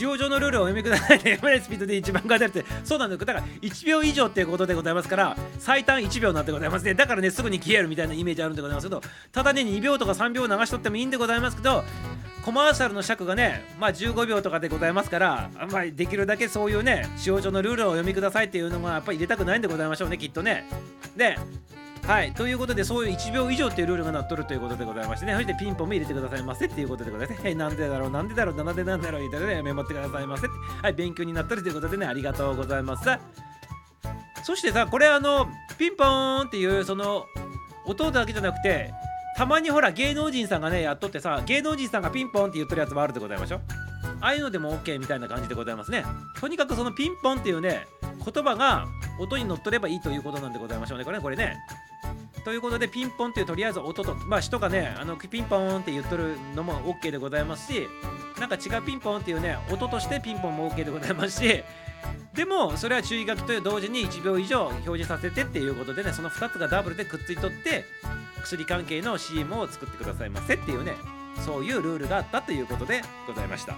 [0.00, 1.36] 使用上のルールをお読みくださいね。
[1.36, 6.94] スピードで一番書いてあるって、そうなんだだから1秒以上っていうことでございますから、最短1秒なんでございますね。
[6.94, 11.84] だからね、すぐに消えるみたいなイメージあるんでございますけど、ただね、2秒とか3秒流しとってもいいんでございますけど、
[12.46, 20.64] コマーシャルの尺がね、まあ15秒とかでございますから、まりできるだけそういうね、使用上のルールをお読みくださいっていうのがやっぱり入れたくないんでございましょうね、きっとね。
[21.14, 21.36] で、
[22.10, 22.32] はい。
[22.32, 25.34] ということでそういう1秒以上っていうルールがなっとるということでございましてね。
[25.34, 28.10] そしてピンポンも入れてくださいませっていうことでございますね、はい、なんでだろう？
[28.10, 28.64] なんでだろう？
[28.64, 29.20] なんでなんだろう？
[29.20, 33.08] 言ったらねメモってくださいませはい勉強になったりということでねありがとうございます
[34.42, 35.46] そしてさこれあの
[35.78, 37.26] ピンポーンっていうその
[37.86, 38.92] 音だけじゃなくて
[39.36, 43.60] たまにほら芸能人さんがねやっとってさ芸能人さんがピンポンって言ってるやつもあるでございましょ？
[44.20, 46.04] ああいうのでも OK みたいな感じでございますね。
[46.40, 48.88] とにかくそのピンポンっていうね言葉が
[49.20, 51.22] 音に乗っ取ればいいということなんでございましょうねこれね。
[51.22, 51.56] これね。
[52.44, 57.88] ということでピンポンっていうとりあえず音とまあ人がねあのピンポンって言っとるのも OK でございますし
[58.38, 61.62] なんか違うピンポンっていうね音としてピンポンも OK でございますし
[62.34, 67.84] でもそれは注意書きと同時に1秒以上表示させてっていうことでねその2つがダブルでくっついとって
[68.42, 70.94] 薬関係の CM を作ってくださいませっていうね
[71.44, 73.76] そういうルールがあったということでございました。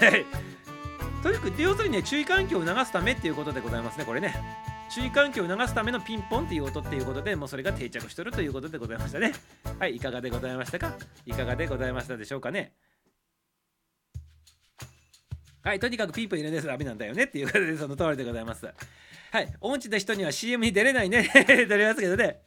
[1.22, 4.73] とにかく要するにね注意喚起を促すためっていうことでございますねこれね。
[4.90, 9.32] 注意喚起を促すためのピンポンっていう音っていうことでもうそれが定着しとるということでございましたね。
[9.78, 10.94] はいいかがでございましたか？
[11.26, 12.16] いかがでございました？
[12.16, 12.74] でしょうかね。
[15.62, 18.66] はいとにかくピンポン入れないとダメなんだよねっていうことでその通りでございます。
[18.66, 21.28] はい音痴な人には CM に出れないね。
[21.46, 22.42] 出れますけどね。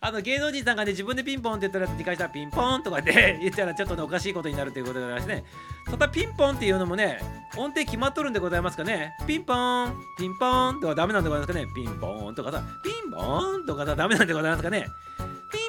[0.00, 5.44] あの芸能人さんがね自分でピンポンって言ったら理解したらピンポンとかって 言ったらちょっとねおかしいことになるということでございますね。
[5.90, 7.20] ただピンポンっていうのもね
[7.56, 9.14] 音程決まっとるんでございますかね。
[9.26, 11.66] ピンポンピンポンとかダメなんでございますかね。
[11.74, 14.86] ピンポンとかさピンポンとかさダメなんでございますかね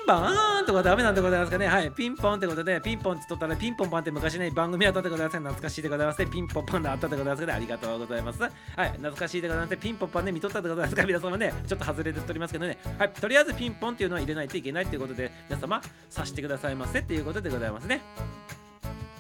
[0.08, 1.68] ピンポーンとかダメなんでございますかね。
[1.68, 1.91] はい。
[1.91, 6.28] ピンポンってことでピンポンって取ったらピンポンパンって昔ね番組あったでございます懐かしいでございますね。
[6.28, 7.51] ピンポンパンであったでございますね。
[7.51, 8.41] ありがとうございます。
[8.41, 8.51] はい。
[8.91, 11.05] 懐かしいでございますピンポンパンね見とったでございますか。
[11.05, 12.78] 皆様ねちょっと外れて取りますけどね。
[12.97, 13.10] はい。
[13.10, 18.01] とりあえずピンポンっていうのは入れないといけないということで皆様察してくださいませっていうことでございますね。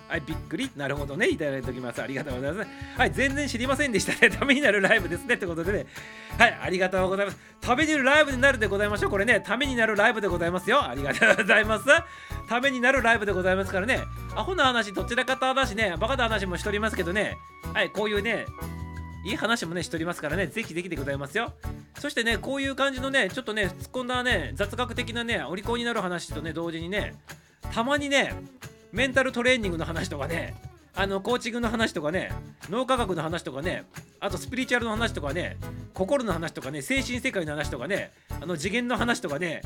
[0.07, 0.71] はい、びっくり。
[0.75, 1.27] なるほどね。
[1.27, 2.01] いただいておきます。
[2.01, 2.69] ありがとうございます。
[2.97, 4.29] はい、全然知りませんでしたね。
[4.35, 5.35] ためになるライブですね。
[5.35, 5.85] ってことでね。
[6.37, 7.37] はい、ありがとうございます。
[7.59, 9.11] ためになるライブになるでございましょう。
[9.11, 10.83] これね、ためになるライブでございますよ。
[10.83, 11.85] ありがとうございます。
[12.47, 14.01] ためになるライブでございますからね。
[14.35, 17.37] アホな話、どちらかと話ね、バカな話もしておりますけどね。
[17.73, 18.45] はい、こういうね、
[19.25, 21.53] いい話もね、しておりますからね、ぜひぜひでございますよ。
[21.99, 27.15] そしてね、こういう感じのね、ちょっとね、突っ込んだね、雑学的なね、お利口になる話とね、同時にね、
[27.73, 28.33] たまにね、
[28.91, 30.55] メンタルトレーニングの話とかね、
[30.99, 32.31] あのコーチングの話とかね
[32.71, 33.85] 脳科学の話とかね
[34.19, 35.57] あとスピリチュアルの話とかね
[35.93, 39.61] 心の話とかね精神世界の話とかねあの次元の話とかね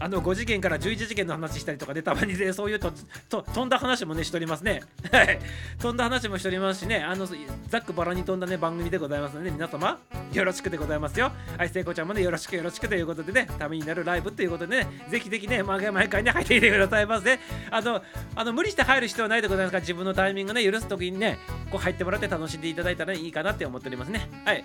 [0.00, 2.92] あの5次元から11次元の話したりとかでたまにねそういうと
[3.28, 4.82] と飛んだ話もねしておりますね。
[5.12, 5.38] はい。
[5.78, 7.28] 飛んだ話もしておりますしねあの
[7.68, 10.00] ざっくばらに飛んだね番組でございますので皆様
[10.32, 11.30] よろしくでございますよ。
[11.56, 17.38] はい聖子ちゃんもねよろしくよろしくということでねためになるライブということでねぜひぜひね毎回毎回ね入っていてくださいませ、
[17.70, 18.02] あの
[18.34, 21.38] あの無理して入る必要はないでございますから自分のタイミングね許す時にね
[21.70, 24.64] こう入ってもらって楽しんでいただいたらいいかなって思っておりますねはい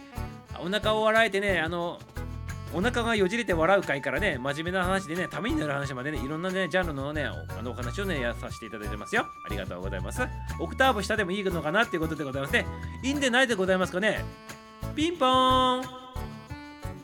[0.60, 2.00] お腹を笑えてねあの
[2.74, 9.26] お腹がよじれて笑う回からね、真面目な話でね、ためになる話までね、いろんなね、ジャンルのね、おあのお話をね、やさせていただいてますよ。
[9.46, 10.22] ありがとうございます。
[10.60, 12.66] オクターブ下でもいいのかなっていうことでございますね。
[13.04, 14.24] いいんでないでございますかね。
[14.96, 15.84] ピンポーン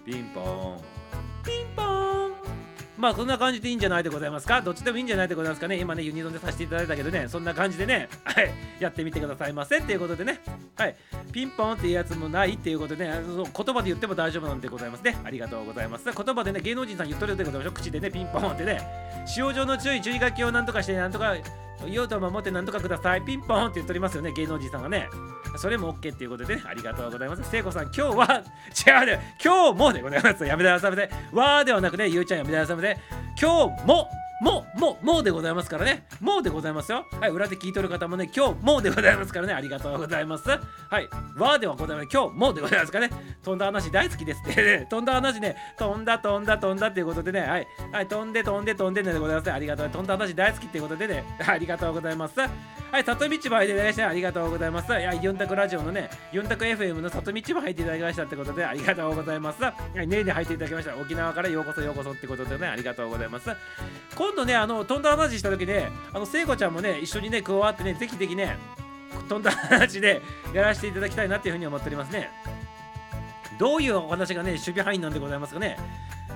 [0.05, 0.81] ピンポーン
[1.43, 2.42] ピンポーン
[3.03, 4.61] まあこんな感じでいいんじゃないでございますか？
[4.61, 5.77] どっちでもいいんじゃないでございますかね？
[5.77, 8.49] 今ねユニゾンでさせていただいたけどねそんな感じでねはい
[8.79, 10.39] やってみてくださいませっていうことでね。
[10.77, 10.95] はい
[11.33, 15.17] ピンポンっていうやつもないっていうことでねあの言葉で言っても大丈夫なんでございますね。
[15.21, 16.05] ありがとうございます。
[16.05, 17.71] 言葉でね芸能人さん言っとるでございましょ？
[17.71, 18.79] う口でねピンポンってね。
[19.25, 21.35] 使用上の注意注意書きをなんとかしてなんとか
[21.85, 23.21] 用途を守ってなんとかください。
[23.21, 25.09] ピンポンって言っておりますよね芸能人さんがね。
[25.57, 27.43] それも OK っていうことでねありがとうございます。
[27.49, 28.41] 聖子さん今日は
[28.87, 30.45] 違うね今日もでございます。
[30.45, 32.97] やめてくださいませわーではなくねゆうちゃんやめてくださいませ
[33.39, 34.09] 今日も
[34.41, 36.05] もう、もう、もうでございますからね。
[36.19, 37.05] もうでございますよ。
[37.19, 39.53] はい、裏で聞いとる方もね、今日もうでございますからね。
[39.53, 40.49] ありがとうございます。
[40.49, 40.57] は
[40.99, 42.09] い、わーではございます。
[42.11, 43.13] 今日もうでございますからね。
[43.43, 44.87] 飛んだ話大好きですって、ね。
[44.89, 49.51] 飛んだ話ね、飛んだ飛んだ飛んだっていうことでね、はい、はい、飛んで飛んで飛んでねでございます。
[49.51, 49.89] ありがとう。
[49.89, 52.39] 飛んだ話大好きっていうことでね、 ありがとうございます。
[52.39, 54.91] はい、里道も入っていただきましてありがとうございます。
[54.91, 59.63] いや、ユンタクラジオのね、ユンタク FM の里道も入っていただきましたってことでありがとうございます。
[59.63, 60.95] はい、ねえねえ入っていただきました。
[60.97, 63.49] 沖縄からようこそようこそってことでね、ありがとうございます。
[64.23, 68.57] 今度ね、あの、飛んだ話した時ね、あの、聖子ちゃんもね、一緒にね、加わってね、ぜひぜひね、
[69.27, 70.21] 飛んだ話で
[70.55, 72.29] やらせていただきたいなっていうふうに思っておりますね。
[73.59, 75.77] どういうお話がね、守備範囲なんでございますかね。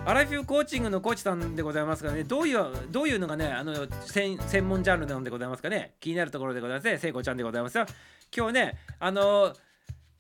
[0.06, 5.94] アラフィフコーチングのコーチさんでございますからね、どういう、どういうのがね、あの、専門ジャンルなんでございますかね。
[6.02, 6.98] 気になるところでございますね。
[6.98, 7.86] 聖子ちゃんでございますよ。
[8.36, 9.54] 今日ね、あの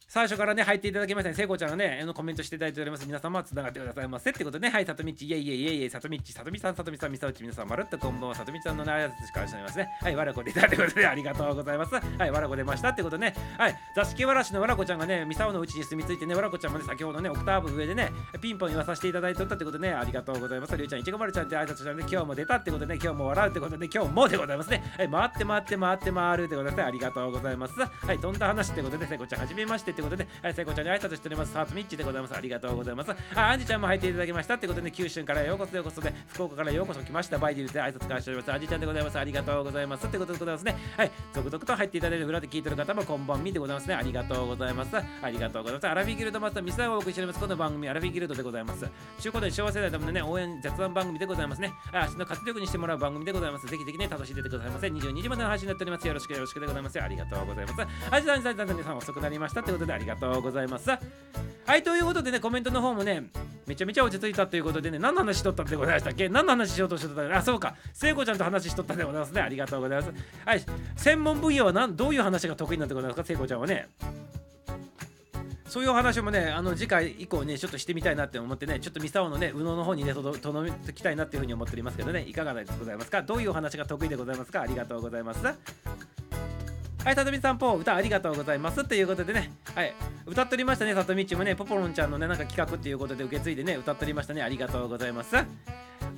[0.10, 3.06] 最初からね、入っていただきましたね、聖子ちゃんがね、あのコメントしていただいております。
[3.06, 4.30] 皆様、つながってくださいませ。
[4.30, 9.90] ってことね、はい、さとみち、いえいえいえいえ、さとみち、さとみさん、さとみさん、みさうち、皆さん、まるっとこんばんは、さとみさんのね、挨拶しかしておりますね。
[10.02, 11.94] はい、わらこ出たってことで、 ありがとうございます。
[11.94, 20.78] はい、わらこ出ましたってことね、はい、座敷わらしのわらこちゃんがね、みさおのうちに住み着いてね、わらこちゃんもね、先ほどね、オクターブ上でね、ピンポン言わさせていただいておったってことでね、ありがとうございます。
[20.78, 24.84] りゅうちゃん、いちごまるちゃんって挨拶したので、今日も出たってことでね、今日も笑うってことで、今日もでございますね。
[24.98, 27.74] はい、回って回って回って回るってことで、ありがとうございます。
[27.78, 31.52] はい、飛んだ話ってことで、聖子ちゃん、はじめましてってことで、はい、聖子ちゃんに挨拶しております。
[31.52, 32.36] サートミッチでございます。
[32.36, 33.12] ありがとうございます。
[33.36, 37.38] あ、アンジちゃんも入っていただきましたってことで、九州からようこそようこそで、福岡からようこそ来ました。
[37.40, 38.52] バイディルで挨拶からしております。
[38.52, 39.18] アンジちゃんでございます。
[39.18, 40.06] ありがとうございます。
[40.06, 40.76] ってことでございますね。
[40.96, 43.96] はい、続々と入っていただいて、裏で聞いてる方もこんばんみでございますね。
[43.96, 44.96] ありがとうございます。
[44.96, 45.88] ありがとうございます。
[45.88, 47.40] アラフィギルドマスター、ミスターをお送りしております。
[47.40, 48.86] この番組、アラフィギルドでございます。
[49.20, 51.74] 中古で昭和世代のためのね、応援雑談番組でございますね。
[51.92, 53.68] あ、足の活力にしてもらう番組でございます。
[53.68, 54.88] ぜひぜひね、楽しんでてくださいませ。
[54.88, 56.08] 22時までの配信になっております。
[56.08, 57.02] よろしくよろしくでございます。
[57.02, 57.88] ありがとうございます。
[58.12, 60.90] あじさん、さん、さん、皆さん遅くなりましたってことでありがとうございます。
[60.90, 63.24] はい、ということでね、コメントの方もね、
[63.66, 66.30] めちゃめちゃ落ち着いたということでね、何の話しとったんでございましたっけ？
[66.30, 69.42] 何の話しようとしてたんあ、そうか、聖子ちゃんと話しとったでございますね。
[69.42, 70.14] ありがとうございます。
[70.46, 70.64] はい、
[70.96, 71.96] 専門分野は何？
[71.96, 73.90] どういう話が得意なんでございますか、聖子ちゃんはね。
[75.68, 83.22] そういうお話もね、あの次回以降ね、ちょっとしてみたいなって思ってね、ちょっとミサオのね、宇野の方にね、とどめてきたいなっていうふうに思っておりますけどね、いかがでございますか？
[83.22, 84.62] どういうお話が得意でございますか？
[84.62, 85.44] ありがとうございます。
[87.04, 89.94] はい、さとみさんぽ歌ありがとうございますということでね、はい、
[90.26, 95.36] 歌っておりましたね、さとみちもね、ポポロンちゃんのね、なんか企画っていうことで受け継いでね、歌っておりましたね、ありがとうございます。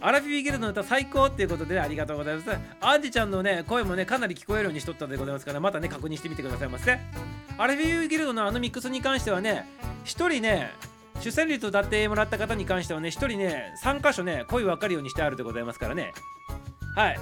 [0.01, 2.49] アラフィビギルドの歌最高っていうことで、ね、ありがとうございます。
[2.81, 6.97] アンジちゃんのね、声もね、かなり聞こえるようにしとったんでございますから、またね、確認してみてくださいませ。
[7.57, 9.67] アラフィビギルドのあのミックスに関してはね、
[10.05, 10.71] 一人ね、
[11.19, 16.13] 主旋律歌ってもらった方に関してはね、一人ね、3箇所ね、声分かるようにしてあるでございますからね。
[16.95, 17.19] はい。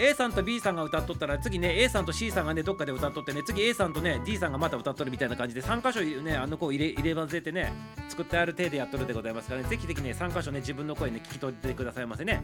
[0.00, 7.70] A さんと B さんが歌っとったら次ね A さんと C さんがねどっかで歌っとってね次 A さんとね D さんがまた歌っとるみたいな感じで3箇所ねあの子を入れ入れ混ぜてね
[8.08, 12.42] 作ってある体でやっとるでございますからねぜひぜひね3箇所ね自分の声ね聞き取ってくださいませね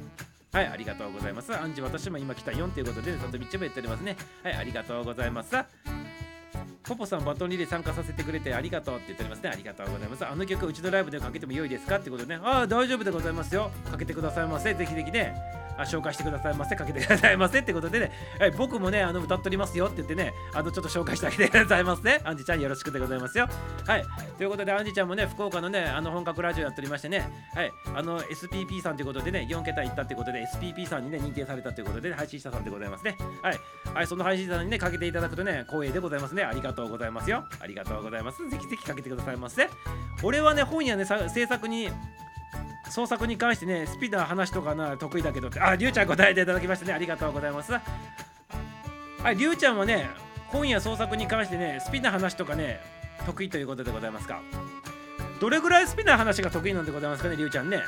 [0.52, 5.56] はいありがとうございますアンジ私も今来たよっていうことでね里道も言っておりますねはいありがとうございます
[6.86, 9.50] ポポさんバトンリレー参加させてくれてありがとうって言っておりますね。
[9.50, 10.24] ありがとうございます。
[10.24, 12.38] あの曲うちのライブでかけても良いですかってことね。
[12.40, 13.72] ああ、大丈夫でございますよ。
[13.90, 14.72] かけてくださいませ。
[14.72, 15.65] ぜひぜひね。
[15.78, 16.76] あ紹介してくださいませ。
[16.76, 18.12] かけてくださいませってことでね。
[18.38, 22.20] はい、僕もね、あの歌っておりますよって言ってね、あのちょっと紹介してあげてくださいますね。
[22.24, 23.48] アンジちゃんよろしくでございますよ。
[23.86, 24.04] はい。
[24.36, 27.72] ということで、アンジちゃんもね、福岡のね、あの本格ラジオやっておりましてね、はい。
[27.94, 33.16] あの SPP さんということでね、4桁いったってことで、SPP さんにね、認定されたということで、ね、配信者さんでございますね。
[33.42, 33.58] はい。
[33.94, 36.42] はい、その配信者さんにね、かけていただくとね、光栄でございますね。
[36.42, 37.44] ありがとうございますよ。
[37.60, 38.48] ありがとうございます。
[38.48, 39.68] ぜひぜひかけてくださいませ。
[40.22, 41.90] 俺はね、本屋ね、制作に
[42.90, 47.72] 創作に関してねスピードな話とかな得意だけどありゅうちゃん答えていただきましたねありがとうございます。
[47.72, 47.80] は
[49.32, 50.08] いりゅうちゃんはね
[50.48, 52.80] 本や創作に関してねスピーな話とかね
[53.26, 54.40] 得意ということでございますか。
[55.40, 57.82] どれぐらいスピーな話が得意なんでございますかねりゅうちゃんね。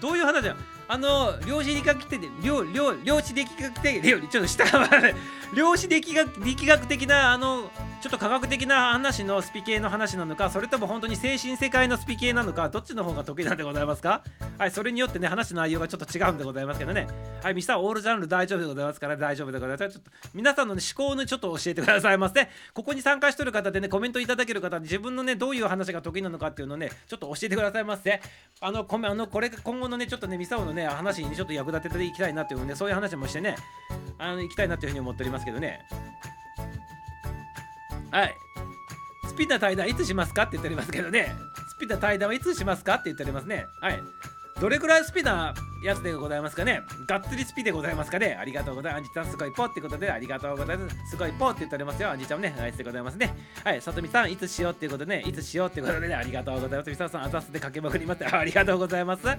[0.00, 0.56] どういう話だよ。
[0.88, 4.88] あの量子力学的量量量子力学的ちょっと下が
[5.52, 7.72] 量子力学力学的なあの
[8.02, 14.22] ちょっと科学的な話のスピ系の話なのかそれとも本当に精神世界のスピ系なのかどっちの方が得意なんでございますか？
[14.58, 17.06] はいそれによってね話の内容がちょっと違うんでございますけどね。
[17.42, 19.90] はいミスターオールジャンル大丈夫でございますから大丈夫でございます。
[19.92, 28.20] ちょっと皆さんの、ね、思考をちょっと教えてくださいませここに参加してる方でねコメントいただける方自分のねどういう話が得意なのかっていうのをねちょっと教えてくださいませ
[28.60, 33.56] あのコメあのこれ今後のねちょっとねミサオのね話に、ちょっと役立てていきたいなっていうねそういう話もしてね
[34.18, 35.80] あの行きたいなっていうふうに思っておりますけどね。
[38.16, 38.38] はい。
[39.28, 41.36] スピナ対談いつしますかって言っておりますけどね。
[41.68, 43.68] スピナ対談はいつしますかって言っておりますね。
[43.78, 44.02] はい。
[44.60, 45.54] どれくらいスピな
[45.84, 46.80] やつでございますかね？
[47.06, 48.34] がっつりスピでございますかね？
[48.40, 49.00] ありがとうございます。
[49.00, 51.10] アンジちゃんすごいポってことでありがとうございます。
[51.10, 52.10] すごいポって言っておりますよ。
[52.10, 53.34] アンジちゃんもね、ナイスでございますね。
[53.62, 56.90] はい、さとみさん、いつしようっていうことでね、いつしようっていうことでね、ありがとうございます。
[56.90, 59.26] みささん、あざすでかけまくりますありがとうございます。
[59.26, 59.36] は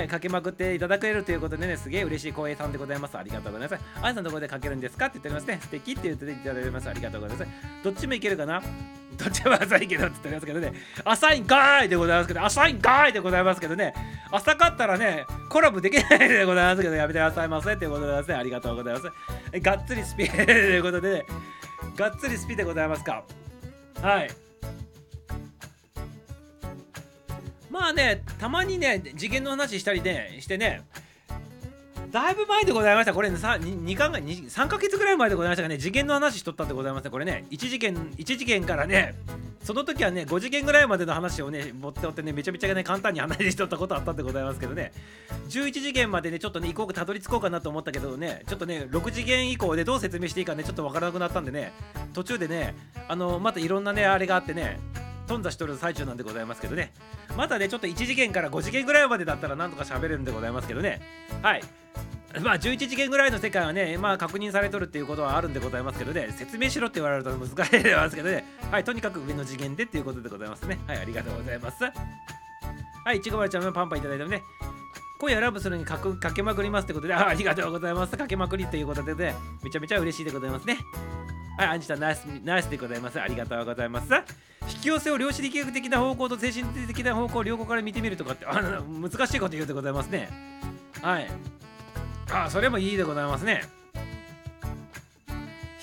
[0.00, 3.18] い、かけまくっていただけるということでね、すげえ嬉しい光栄さんでございます。
[3.18, 3.82] ありがとうございます。
[4.00, 5.58] あんさんどこでかけるんですかって言っておりますね。
[5.60, 6.88] 素敵って言っていただいてます。
[6.88, 7.50] ありがとうございます。
[7.82, 8.62] どっちもいけるかな？
[9.16, 10.72] どっちも浅いけどって言ってますけどね、
[11.04, 13.94] 浅いんかいでございますけど、浅いんかーいでございますけどね、
[14.30, 18.34] 浅かったらね、コラボできないでございますけど、やめてくださいませということでございますね。
[18.34, 19.60] ありがとうございます。
[19.60, 21.22] がっつりスピーということで、ね、
[21.96, 23.24] がっつりスピーでございますか。
[24.00, 24.30] はい。
[27.70, 30.82] まあね、たまにね、次元の話したりね、してね、
[32.12, 33.14] だいぶ前でございました。
[33.14, 37.10] これ、ね、2, 2か2 3ヶ月ぐらい前でございましたがね、次元の話しとったんでございますね。
[37.10, 39.14] これね、1次元、1次元からね、
[39.64, 44.92] その時はね、5次元ぐらいまでの話をね、持っておってね、めちゃめちゃね、簡単に話しとったことあったんでございますけどね、
[45.48, 51.72] 11次元までね、ちょっとね、行こうか、たどり着こうかなと思ったけどね、ちょっとね、6次元以降でどう説明していいかね、ちょっとわからなくなったんでね、
[52.12, 52.74] 途中でね、
[53.08, 54.78] あの、またいろんなね、あれがあってね、
[55.32, 56.92] 頓挫しとる最中なんでございますけどね
[57.36, 61.00] またねちょっと1次元から5次元ぐらいまでだったらなんとか喋れるんでございますけどね。
[61.42, 61.62] はい。
[62.40, 70.78] まあ11次元ぐらいの世界はね、まあ確認されとるっていうことはあるんでございますけどね、説明しろって言われると難しいですけどね、はい、とにかく上の次元でっていうことでございますね。
[70.86, 71.84] はい、ありがとうございます。
[71.84, 74.40] はい、ちごまるちゃんもパンパンいただいてね、
[75.22, 78.16] 今夜ラブするにかくかけまくりますってことであ、ありがとうございます。
[78.16, 80.78] かけまくりということでね、めちゃめちゃ嬉しいでございますね。
[81.56, 83.20] はい、アンジさん、ナイス、ナイスでございます。
[83.20, 84.12] ありがとうございます。
[84.68, 90.28] 引き寄せを量子力学的な方向と精神的な方向を両方から見てみるとかって、あ難しいこと言うでございますね。
[91.00, 91.30] はい。
[92.32, 93.62] あそれもいいでございますね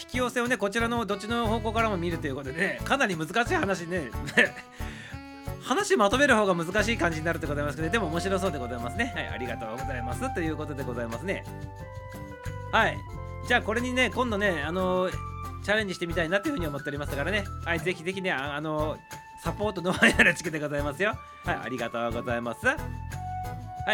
[0.02, 4.10] 引き寄せをねこちらのどっちの方向からも見るということでねかなり難しい話ね
[5.62, 9.14] 話まとめる方が難しい感じになるでございますけど、でも面白そうでございますね。
[9.16, 10.34] はい、ありがとうございます。
[10.34, 11.43] ということでございますね。
[12.72, 12.97] はい。
[13.47, 15.14] じゃあこれにね、今度ね、あのー、
[15.64, 17.43] チャレンジしてみたいなというふうに思っておりますからね。
[17.66, 18.99] はい、ぜひぜひね、あ、のー、
[19.43, 21.18] サポートの前やらつけてございますよ。
[21.45, 22.66] はい、ありがとうございます。
[22.66, 22.76] は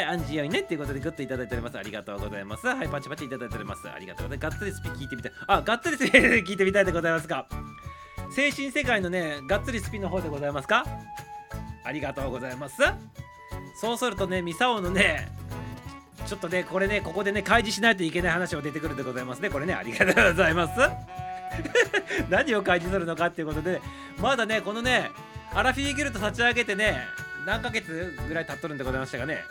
[0.01, 1.78] い、アンジーよいねっていうことでグッといただいております。
[1.78, 2.68] ありがとうございます。
[2.68, 3.89] はい、パチパチいただいております。
[3.89, 4.57] ありがとうございます。
[4.57, 5.32] ガッツリスピ聞いてみたい。
[5.47, 7.47] あ、ガッツリスピ聞いてみたいでございますか。
[8.36, 10.84] 精神世界のね、ガッツリスピの方でございますか
[11.86, 12.76] ありがとうございます。
[13.80, 15.30] そうするとね、ミサオのね、
[16.26, 19.50] ちょっとね、これね、ここでね、開示しないといけない話も出てくるでございますね。
[19.50, 20.74] これね、ありがとうございます。
[22.30, 23.82] 何を開示するのかっていうことで、
[24.20, 25.12] まだね、このね、
[25.54, 27.02] アラフィーギルト立ち上げてね、
[27.46, 29.44] 何ヶ月ぐらい経っとるんでございましたがね、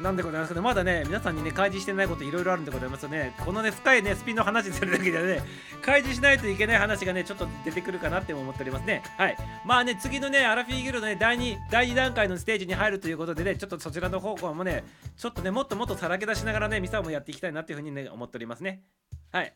[0.00, 3.34] なんでございますけど、まだね、皆さんにね、開示してないこといろいろあるんでございますよね。
[3.38, 5.42] このね、深いね、スピンの話するだけではね、
[5.82, 9.02] 開示しないといけない話がね、ちょっと出てくるかなって思っておりますね。
[9.18, 9.36] はい。
[9.64, 14.84] まあね、次のね、アラフィーギルドね、第2、第2段階のステージに入るということでね、ちょっとそちらの方向もね、
[15.16, 18.82] ちょっとね、もっともっとさらけ出しながらね、ミサもやっていきたいなっていうふうにね、思っておりますね。
[19.30, 19.54] はい。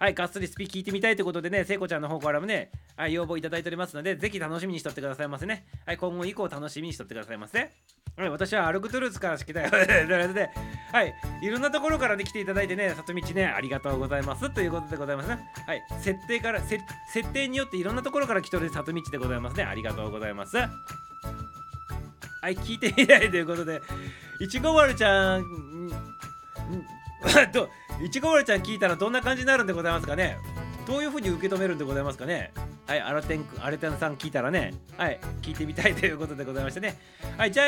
[0.00, 5.66] はい、がっつりスピ聞いてみたいということでね、聖子ちゃんの方からもね、はい、要望いただいておりますので、ぜひ楽しみにしとってくださいませね。
[5.84, 7.70] はい、今後以降楽しみにしとってくださいませ。
[8.16, 9.70] はい、私はアルクトゥルースから好きだよ。
[9.70, 10.48] で、
[10.90, 14.48] はい、いろんなところからね、来ていただいてね、里道ね、ありがとうございます。
[14.48, 15.38] ということでございますね。
[15.66, 16.82] はい、設定から、設
[17.34, 19.64] 定によっていろんなところから来とる里道でございますね。
[19.64, 20.56] ありがとうございます。
[20.56, 20.68] は
[22.48, 23.82] い、聞いてみたいということで、
[24.40, 25.90] いちご丸ちゃん、
[27.52, 27.68] ど
[28.02, 30.38] いちご丸ちゃん聞いたらどんな感じになるんでございますかね？
[30.86, 32.52] どういうふうに受け止めるんでございますかね？
[32.86, 36.96] はい、アラテンアレテンさん聞いたらね、はい、聞いてみたいということでございましてね。
[37.36, 37.66] はい、じゃあ、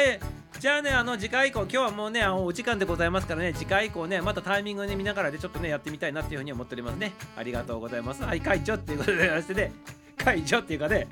[0.59, 7.13] じゃあね、あの、次回以降、今日はもうね、あのお時間でございますからね、次回以降ね、またタイミングで見ながらでちょっとね、やってみたいなっていうふうに思っておりますね。
[7.37, 8.25] ありがとうございます。
[8.25, 9.73] はい、解除っていうことでございましてね、
[10.17, 11.07] 解除っていうかね、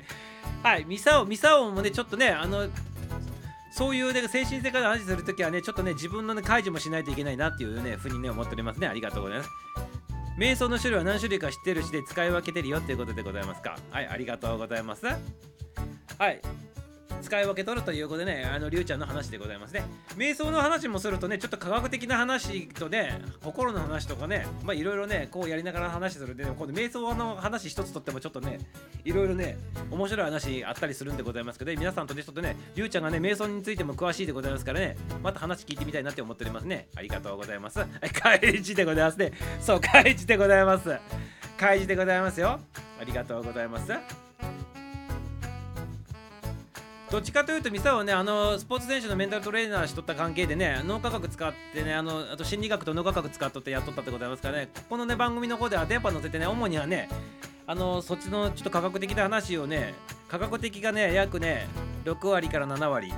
[0.63, 2.67] はい、ミサオ、ミサオもね、ちょっとね、あの、
[3.71, 8.87] そういうね精神性から話するときはねちょっとね自分のね解除もしないといけないなっていうねふうにね思っておりますね。
[8.87, 9.49] ありがとうございます。
[10.37, 13.77] 瞑想の種類は何種類か知ってるしで使い分けてるよっていうことでございますか。
[13.91, 15.05] はいありがとうございます。
[15.05, 16.41] はい。
[17.21, 19.83] 使い分け取るということでね、あの、りゅうちゃんの話でございますね。
[20.15, 28.59] 瞑想の話もするとね、ちょっと科学的な話とね、心の話とかね、まあいろいろね、こうやりながら話するんで、ね、この瞑想の話一つとってもちょっとね、
[29.03, 29.57] いろいろね、
[29.89, 36.87] 面白い話あったりするんでございますけど、ね皆さんとね、ちょっとね、りゅうちゃんがね、瞑想についても詳しいでございますからね、また話聞いてみたいなって思っておりますね。
[36.95, 37.79] ありがとうございます。
[37.79, 39.31] はい、開示でございますね。
[39.59, 40.97] そう、開示でございます。
[41.57, 42.59] 開示でございますよ。
[42.99, 43.91] ありがとうございます。
[47.11, 54.69] どっちかというとミサはねあのスポーツ選手のメンタルトレーナーしとった関係でね脳科学使ってねあのあと心理学と脳科学使っとってやっとったってことありますからね。
[54.89, 57.09] このね番組の方では電波乗せてね主にはね
[57.67, 59.93] あのそっちのちょっと科学的な話をね
[60.29, 61.67] 科学的がね約ね
[62.05, 63.13] 6割から7割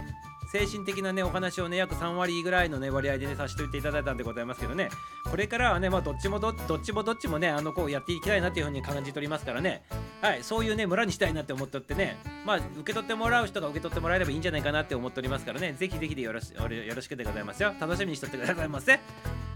[0.53, 4.89] 精神的なねお話をね約3割ぐらいのね割合でねさせていていただいたんでございますけどね。
[5.25, 9.83] これからはねまあどっちもどっちもどっちもねあのこうやっていきたいなっていうふうに感じておりますからね。
[10.21, 12.19] はいそういうね村にしたいなって思っておってね。
[12.45, 15.73] まあ受け取ってもらう人が受け取ってもらえればいいんじゃないかなって思っておりますからね。
[15.73, 17.73] ぜひぜひでよろしよろしくでございますよ。
[17.79, 18.99] 楽しみにしとってくださいませ。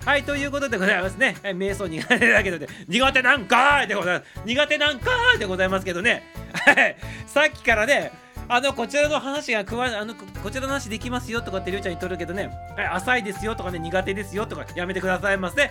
[0.03, 2.67] はいということでございますね、はい、瞑想苦手だけどね。
[2.87, 4.41] 苦手なんかーいでございます。
[4.45, 6.23] 苦手なんかーいでございますけどね。
[6.53, 8.11] はいさっきからね
[8.49, 12.49] あのこちらの話が詳あのこちらの話できますよとかってりゅうちゃん言っとるけどね、
[12.93, 15.69] 浅いですよとかね苦手ですよとかやめてくださいませ、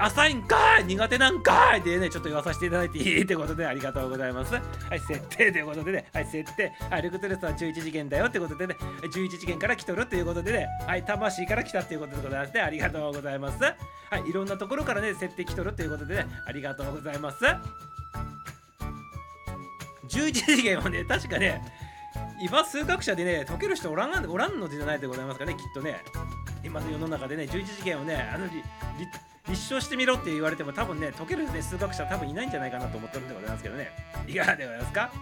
[0.00, 4.54] 浅いんかい苦手なんかいでねちょっと言わさせていただいていいってことでありがとうございます。
[4.54, 4.60] は
[4.96, 6.10] い設定ということでね。
[6.12, 6.72] はい設定。
[6.90, 8.76] はいルクトレスは11次元だよってことでね。
[9.02, 10.66] 11次元から来とるということでね。
[10.86, 13.62] はい魂から来たっていうことでございましてありがとうございます。
[13.62, 13.72] は
[14.18, 16.26] いいろんなところからね設定来とるということでね。
[16.46, 17.38] ありがとうございます。
[20.08, 21.85] 11次元はね確かね
[22.40, 26.02] 今数学者でね解ける人おらんおらんのじゃないでございますかねきっとね。
[26.64, 28.46] 今の世の中でね11次元をねあの
[29.48, 33.90] 立証してみろって言われても多分ね解ける、ね、数学者多分いないんじゃないかなと思ってるんでございますけどね。
[34.26, 35.12] いかがでございますか？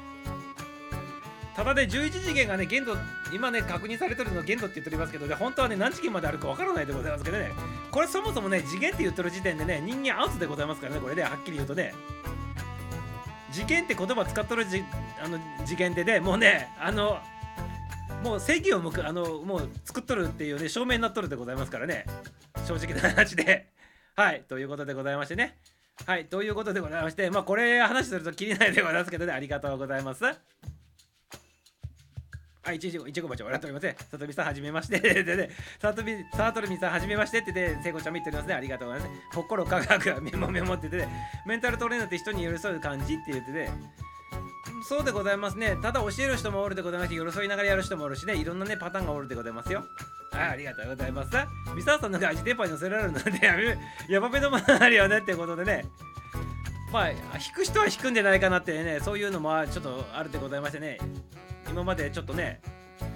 [1.54, 2.96] ただね11次元がね限度
[3.32, 7.50] 今ね確認されてるの限度って言っておりますけどね本当はね何次元まであるかわからないでございますけどね。
[7.92, 11.94] これそもそもね次元って言ってる時点でね人間アウトでございますからねこれねはっきり言うとね。
[13.54, 14.84] 事件って言葉使っとるじ
[15.22, 17.18] あの事件でねもうねあの
[18.24, 22.04] もう正義を向くあのもう作っとるっていうね証明になっとるでございますからね。
[22.66, 23.70] 正直な話で。
[24.16, 25.58] はいということでございましてね。
[26.04, 30.24] はいということでございましてまあこれ話するときりないでございますけどねありがとうございます。
[32.64, 33.96] はい、いちご、いちごばちゃん、笑っておりません。
[34.10, 34.98] さとみさん、はじめまして。
[35.22, 38.54] でね、さとみ、さとみさん、はじめましてってで、聖子ちゃんも言っておりますね。
[38.54, 39.22] ありがとうございます。
[39.34, 41.06] 心科学、メモメモってて、
[41.46, 43.70] メンタルトレーナーって人に寄り添う感じって言ってて、
[44.88, 45.76] そうでございますね。
[45.82, 49.84] ただ教える人もおるでございまして、寄り添いながらやる人もおるしね、いろんなね、パターンがおるでございますよ。
[50.32, 51.30] はい、ありがとうございます。
[51.74, 55.84] ミサさんのが味電波に乗せられるので、やめ、やばめのものあるよねってことでね。
[56.90, 57.18] まあ、引
[57.54, 60.98] く人は引くんじゃないかなってね、そういうのもちょっとあるでございましてね。
[61.74, 62.60] 今までちょっとね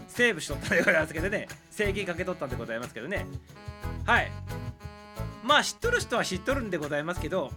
[0.09, 3.24] セーブしとったでございますけどね制限かけとったんでございますけどね。
[4.04, 4.32] はい。
[5.44, 7.52] まあ知っとる人は知っとるんでございますけど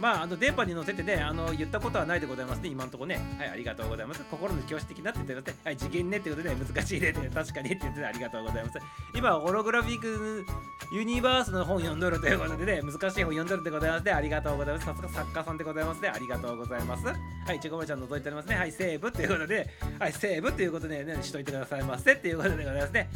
[0.00, 3.20] まあ、あの電波に乗せてね、あの言ったことはないでございますね、今のところね。
[3.38, 4.22] はい、ありがとうございます。
[4.30, 8.78] 心の教師的なって言ってはい、次元ねってことで、ね、難しいねって、 確かにって言ってありがとうございます。
[9.14, 10.46] 今、ホログラフィック
[10.92, 14.12] ユニバースの本読んどるということでね、難しい本読んどるでございますね。
[14.12, 14.86] ありがとうございます。
[14.86, 16.08] さすが作家さんでございますね。
[16.08, 17.06] ありがとうございます。
[17.06, 18.56] はい、ちごまちゃん覗いておりますね。
[18.56, 19.68] はい、セーブということで、
[19.98, 23.08] はい、セーブということでね、しといてくださいませっていうことでございますね。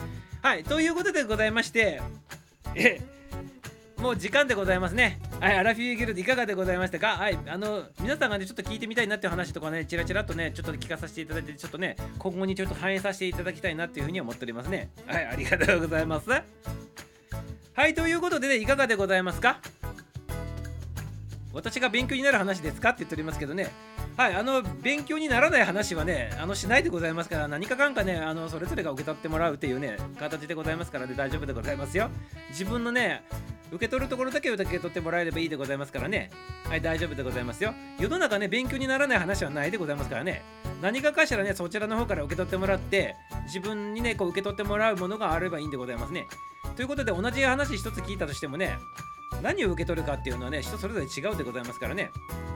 [0.43, 2.01] はい、ということでございまして、
[2.75, 3.01] え、
[4.01, 5.21] もう時間でございますね。
[5.41, 7.19] はい、アラフィーギルドいかがでございましたか？
[7.19, 14.91] はい、あの、皆さんがね、ちょっと聞いてみたいなっていう話とかね、ちらちらとね、ちょっと聞かさせていただいて、ちょっとね、今後にちょっと反映させていただきたいなっていうふうに思っておりますね。
[15.07, 16.31] はい、ありがとうございます。
[16.31, 16.43] は
[17.87, 19.61] い、ということでね、いかがでございますか？
[21.53, 22.91] 私が勉強になる話ですか？
[22.91, 23.71] って言っておりますけどね、
[24.17, 32.11] はい、あの勉強にならない話はね、あのしないでございますから、何かかんかね、あのそれぞれが受け取ってもらうっていうね、形でございますからね、大丈夫でございますよ。
[32.51, 33.23] 自分のね、
[33.71, 36.31] 受け取るところだけ受け取ってもらえればいいでございますからね。
[36.69, 37.73] はい、大丈夫でございますよ。
[37.99, 40.43] 世の中ね、勉強にならない話はないでございますからね。
[40.83, 43.15] 何かかしらね、そちらの方から受け取ってもらって、
[43.47, 46.27] 自分にね、こう受け取ってもらうものがあればいいんでございますね。
[46.77, 48.77] ということで、同じ話一つ聞いたとしてもね、
[49.43, 52.11] 何を受け取るかっていうのはね、人それぞれ違うでございますからね。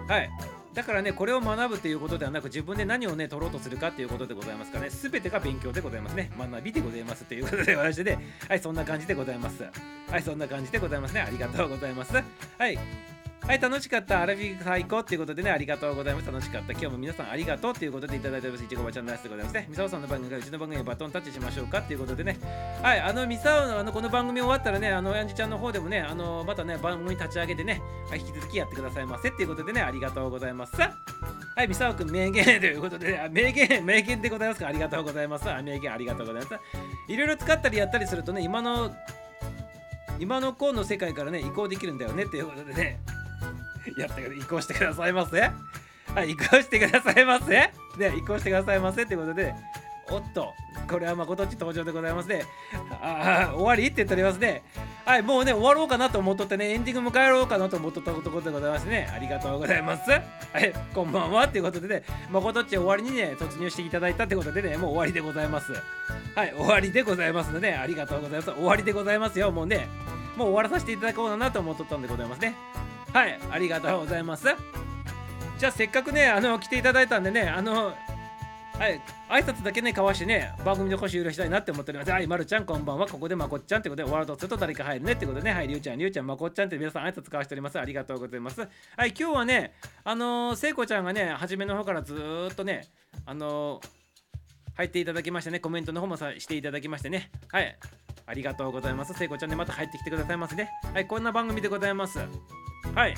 [0.09, 0.31] はい。
[0.75, 6.31] だからね、これを学ぶということではなく、自分で何をね、取ろうとするかということでございますからね、全てが勉強でございますね。
[6.37, 8.19] 学びでございますということで、私で、
[8.49, 9.65] はい、そんな感じでございます。
[10.11, 11.21] はい、そんな感じでございますね。
[11.21, 12.13] ありがとうございます。
[12.59, 13.14] はい。
[13.47, 14.23] はい、楽しかった。
[14.23, 16.27] アラフィフ最高っていうことでね、ありがとうございます。
[16.27, 16.73] 楽しかった。
[16.73, 18.65] 今日も皆さんありがとうということでいただいております。
[18.65, 19.67] いちごばちゃんナイスでございますね。
[19.69, 22.39] ミサオさんの番組からうちの番組にバトンタッチしましょうかっていうことでね。
[22.83, 30.75] はい、あのミサオのあのこの番組終わったらね、あのやんじちゃんの方でもね、あのまたね、番組立ち上げてね、はい、引き続きやってくださいませっていうことでね、ありがとうございます。
[30.81, 34.61] はい、ミサオくん名言ということで、ね、あ名言、名言でございます。
[34.61, 35.51] かありがとうございます。
[35.51, 36.55] あ名言ありがとうございます。
[37.09, 38.17] いろいろ使ったりやったりす。
[38.17, 38.91] るとね、今の
[40.19, 43.01] 今の子の世界からね、移行できるんだよねっていうことでね、
[43.97, 45.41] やったけど移行してくださいませ。
[46.15, 47.71] はい、移行してくださいませ。
[47.99, 49.55] で、移行してくださいませってことで、
[50.11, 50.53] おっと、
[50.89, 52.45] これは誠っち登場でございますね。
[53.01, 54.63] ああ、 終わりって言っておりますね。
[55.07, 59.11] はい、もうね、終わろうかなと思っとってね、エンディング迎えろうかなと思っとったころでございますね。
[59.15, 60.11] ありがとうございます。
[60.11, 60.19] は
[60.61, 65.73] い、こんばんはっていうことでね、誠っち終わりにね、突入していただいたってことでね、もう終わりでございます。
[66.35, 68.51] はい、終わりでございますので、ねありがとうございます。
[68.53, 69.89] 終わりでございますよ、もうね。
[70.37, 72.55] もう終わらさせていただこうかなと思っとったんでございますね。
[73.15, 74.49] はい、ありがとうございます。
[75.57, 77.95] じゃあせっかくね、あの来ていただいたんでね、あの、
[78.77, 82.11] はい、挨拶だけね、交わしてね、番組の腰許したいなって思っております。
[82.11, 83.07] はい、まるちゃん、こんばんは。
[83.07, 87.79] ここでまこっちゃんってことで、ワールドすると誰か入るねってことでね、はい、りゅうちゃん、りゅうちゃん、まこっちゃんって皆さん挨拶交わしております。
[87.79, 88.61] ありがとうございます。
[88.63, 88.67] は
[89.07, 92.89] い、今日はね、あのー、聖子ちゃんがね、初めの方からずっとね、
[93.27, 93.81] あの、
[94.75, 97.79] 入っていただきましてね、コメントの方もさしていただきましてね、はい、
[98.27, 99.15] ありがとうございます。
[99.15, 100.71] 聖子ちゃんでまた入ってきてくださいますね。
[100.93, 102.19] はい、こんな番組でございます。
[102.95, 103.15] はい。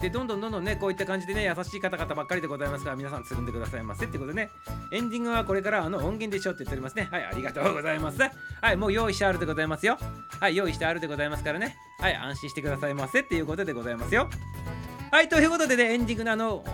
[0.00, 4.48] で、どんどんどんどんね、こういった感じでね、優しい方々ばっかりでございますから、皆さんつるんでくださいませってことでね、
[4.92, 7.08] エンディングはこれからあの音源でしょって言っておりますね。
[7.10, 8.18] はい、ありがとうございます。
[8.18, 9.98] はい、もう用意してあるでございますよ。
[10.40, 11.76] はい、用意してあるでございますからね。
[11.98, 14.30] はい、安心してくださいませっていうことでございますよ。
[15.12, 16.64] はい、ということでね、エンディングのあの、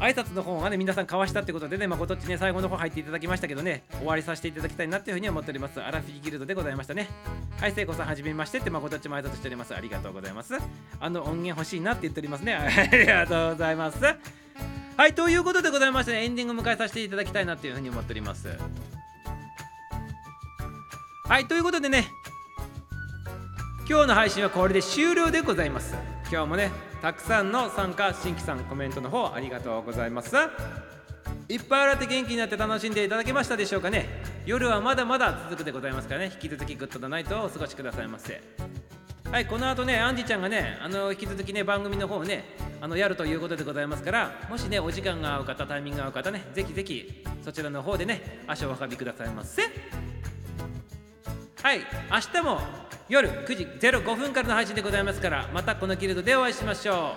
[0.00, 5.78] 挨拶の方はね、皆さん交わしたってことでね、まあ、こっちね、最後の方入っていただきましたけどね、終わりさせていただきたいなっていうふうに思っております。
[5.80, 7.08] アラフィギルドでございましたね。
[7.60, 9.74] はい、聖子さん、はじめましてって、まあ、こっちも挨拶しております。
[9.74, 10.54] ありがとうございます。
[10.98, 12.54] あの音源欲しいなって言っておりますね。
[12.56, 13.98] ありがとうございます。
[14.02, 18.48] はい、ということでございまして、ね、エンディング迎えさせていただきたいなっていうふうに思っております。
[21.24, 22.08] はい、ということでね、
[23.88, 25.94] 今日の配信はこれで終了でございます。
[26.30, 26.70] 今日もね、
[27.00, 30.36] たくさんの参加新規さんコメントの方ありがとうございます。
[31.48, 34.06] いっぱい笑って元気になって楽しんでいただけましたでしょうかね。
[34.44, 36.30] 夜はまだまだ続くでございますからね。
[36.34, 38.40] 引き続き good な night をお過ごしくださいませ。
[39.30, 42.44] はいこの後ねアンジちゃんがねあの引き続きね番組の方ね
[42.80, 49.62] あのやるということでございますからもしねお時間が合う方タイミングが合う方ねぜひぜひそちらの方でね足をお運びくださいませ。
[51.62, 51.80] はい
[52.10, 52.60] 明日も
[53.10, 57.16] 夜9時05分からの配信でございますからまたこのギルドでお会いしましょ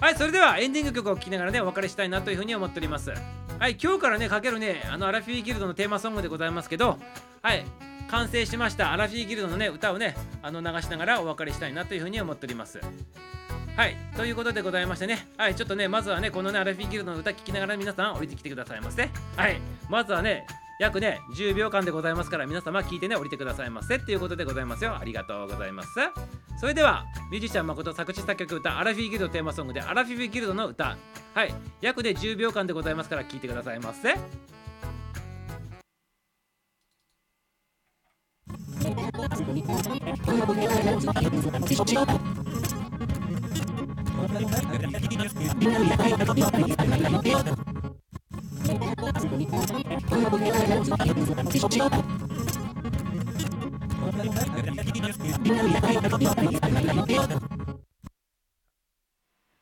[0.04, 3.10] はいそれではエンディング曲を聴きながらねお別れしたいなというふうに思っております。
[3.58, 6.98] はい今日からねかけるねあのアラフィーギルドのテーマソングでございますけど
[7.42, 7.64] はい
[8.12, 12.78] 完成しましたアラフィーギルドのね歌をねあの流しながらお別れしたいなというふうに思っております。
[13.76, 15.26] はいということでございましてね。
[15.36, 19.10] はいちょっとねまずはねこのねアラフィーギルドの歌聴きながら皆さん降りてきてくださいませ。
[19.36, 20.46] はいまずはね
[20.78, 24.96] 約ね10秒間でございますから皆様聞いてね降りてくださいませっていうことでございますよ。
[24.96, 25.88] ありがとうございます。
[26.60, 30.96] それではミュージシャン誠作詞作曲歌アラフィギルドテーマソングでアラフィフギルドの歌。
[31.34, 31.54] はい。
[31.80, 34.14] 約で10秒間でございますから聞いてくださいませ。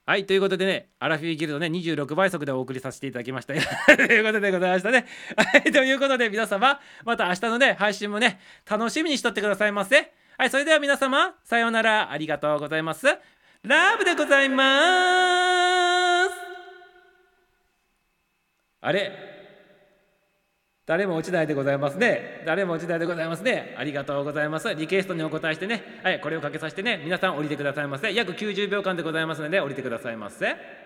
[0.05, 3.55] はい、ということでね、アラフィーギルドね、26倍速でお送りさせていただきました。
[3.97, 5.07] ということでございましたね。
[5.37, 10.13] はい、ということで皆様、また明日のね、配信もね、楽しみにしとってくださいませ。
[10.37, 13.07] はい、それでは皆様、さようなら、ありがとうございます。
[13.63, 14.65] ラブでございま
[16.29, 16.52] す。
[18.83, 19.13] あれ
[20.85, 22.43] 誰も落ちないでございますね。
[22.45, 23.75] 誰も落ちないでございますね。
[23.79, 24.75] ありがとうございます。
[24.75, 28.13] リクエストにお答えしてね、はい、これをかけさせてね、皆さん降りてくださいませ。
[28.13, 30.82] 約90秒間でございますので、降りてくださいませ。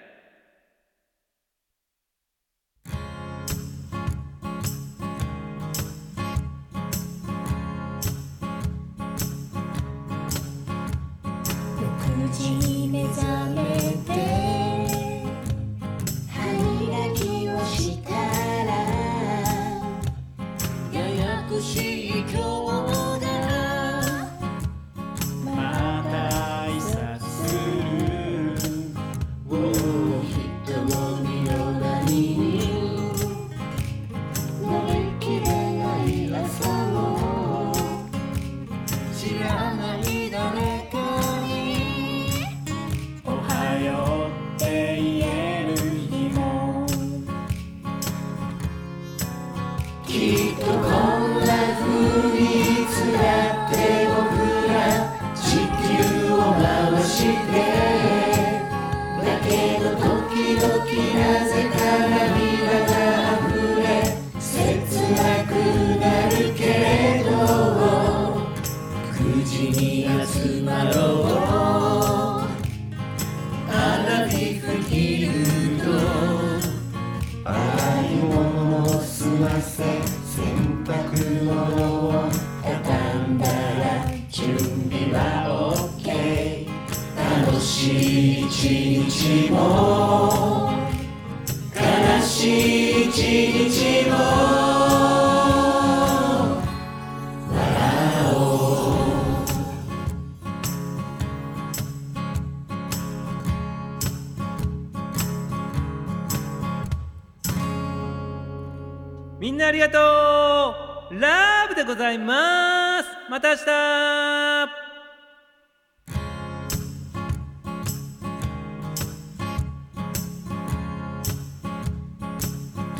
[112.17, 112.25] り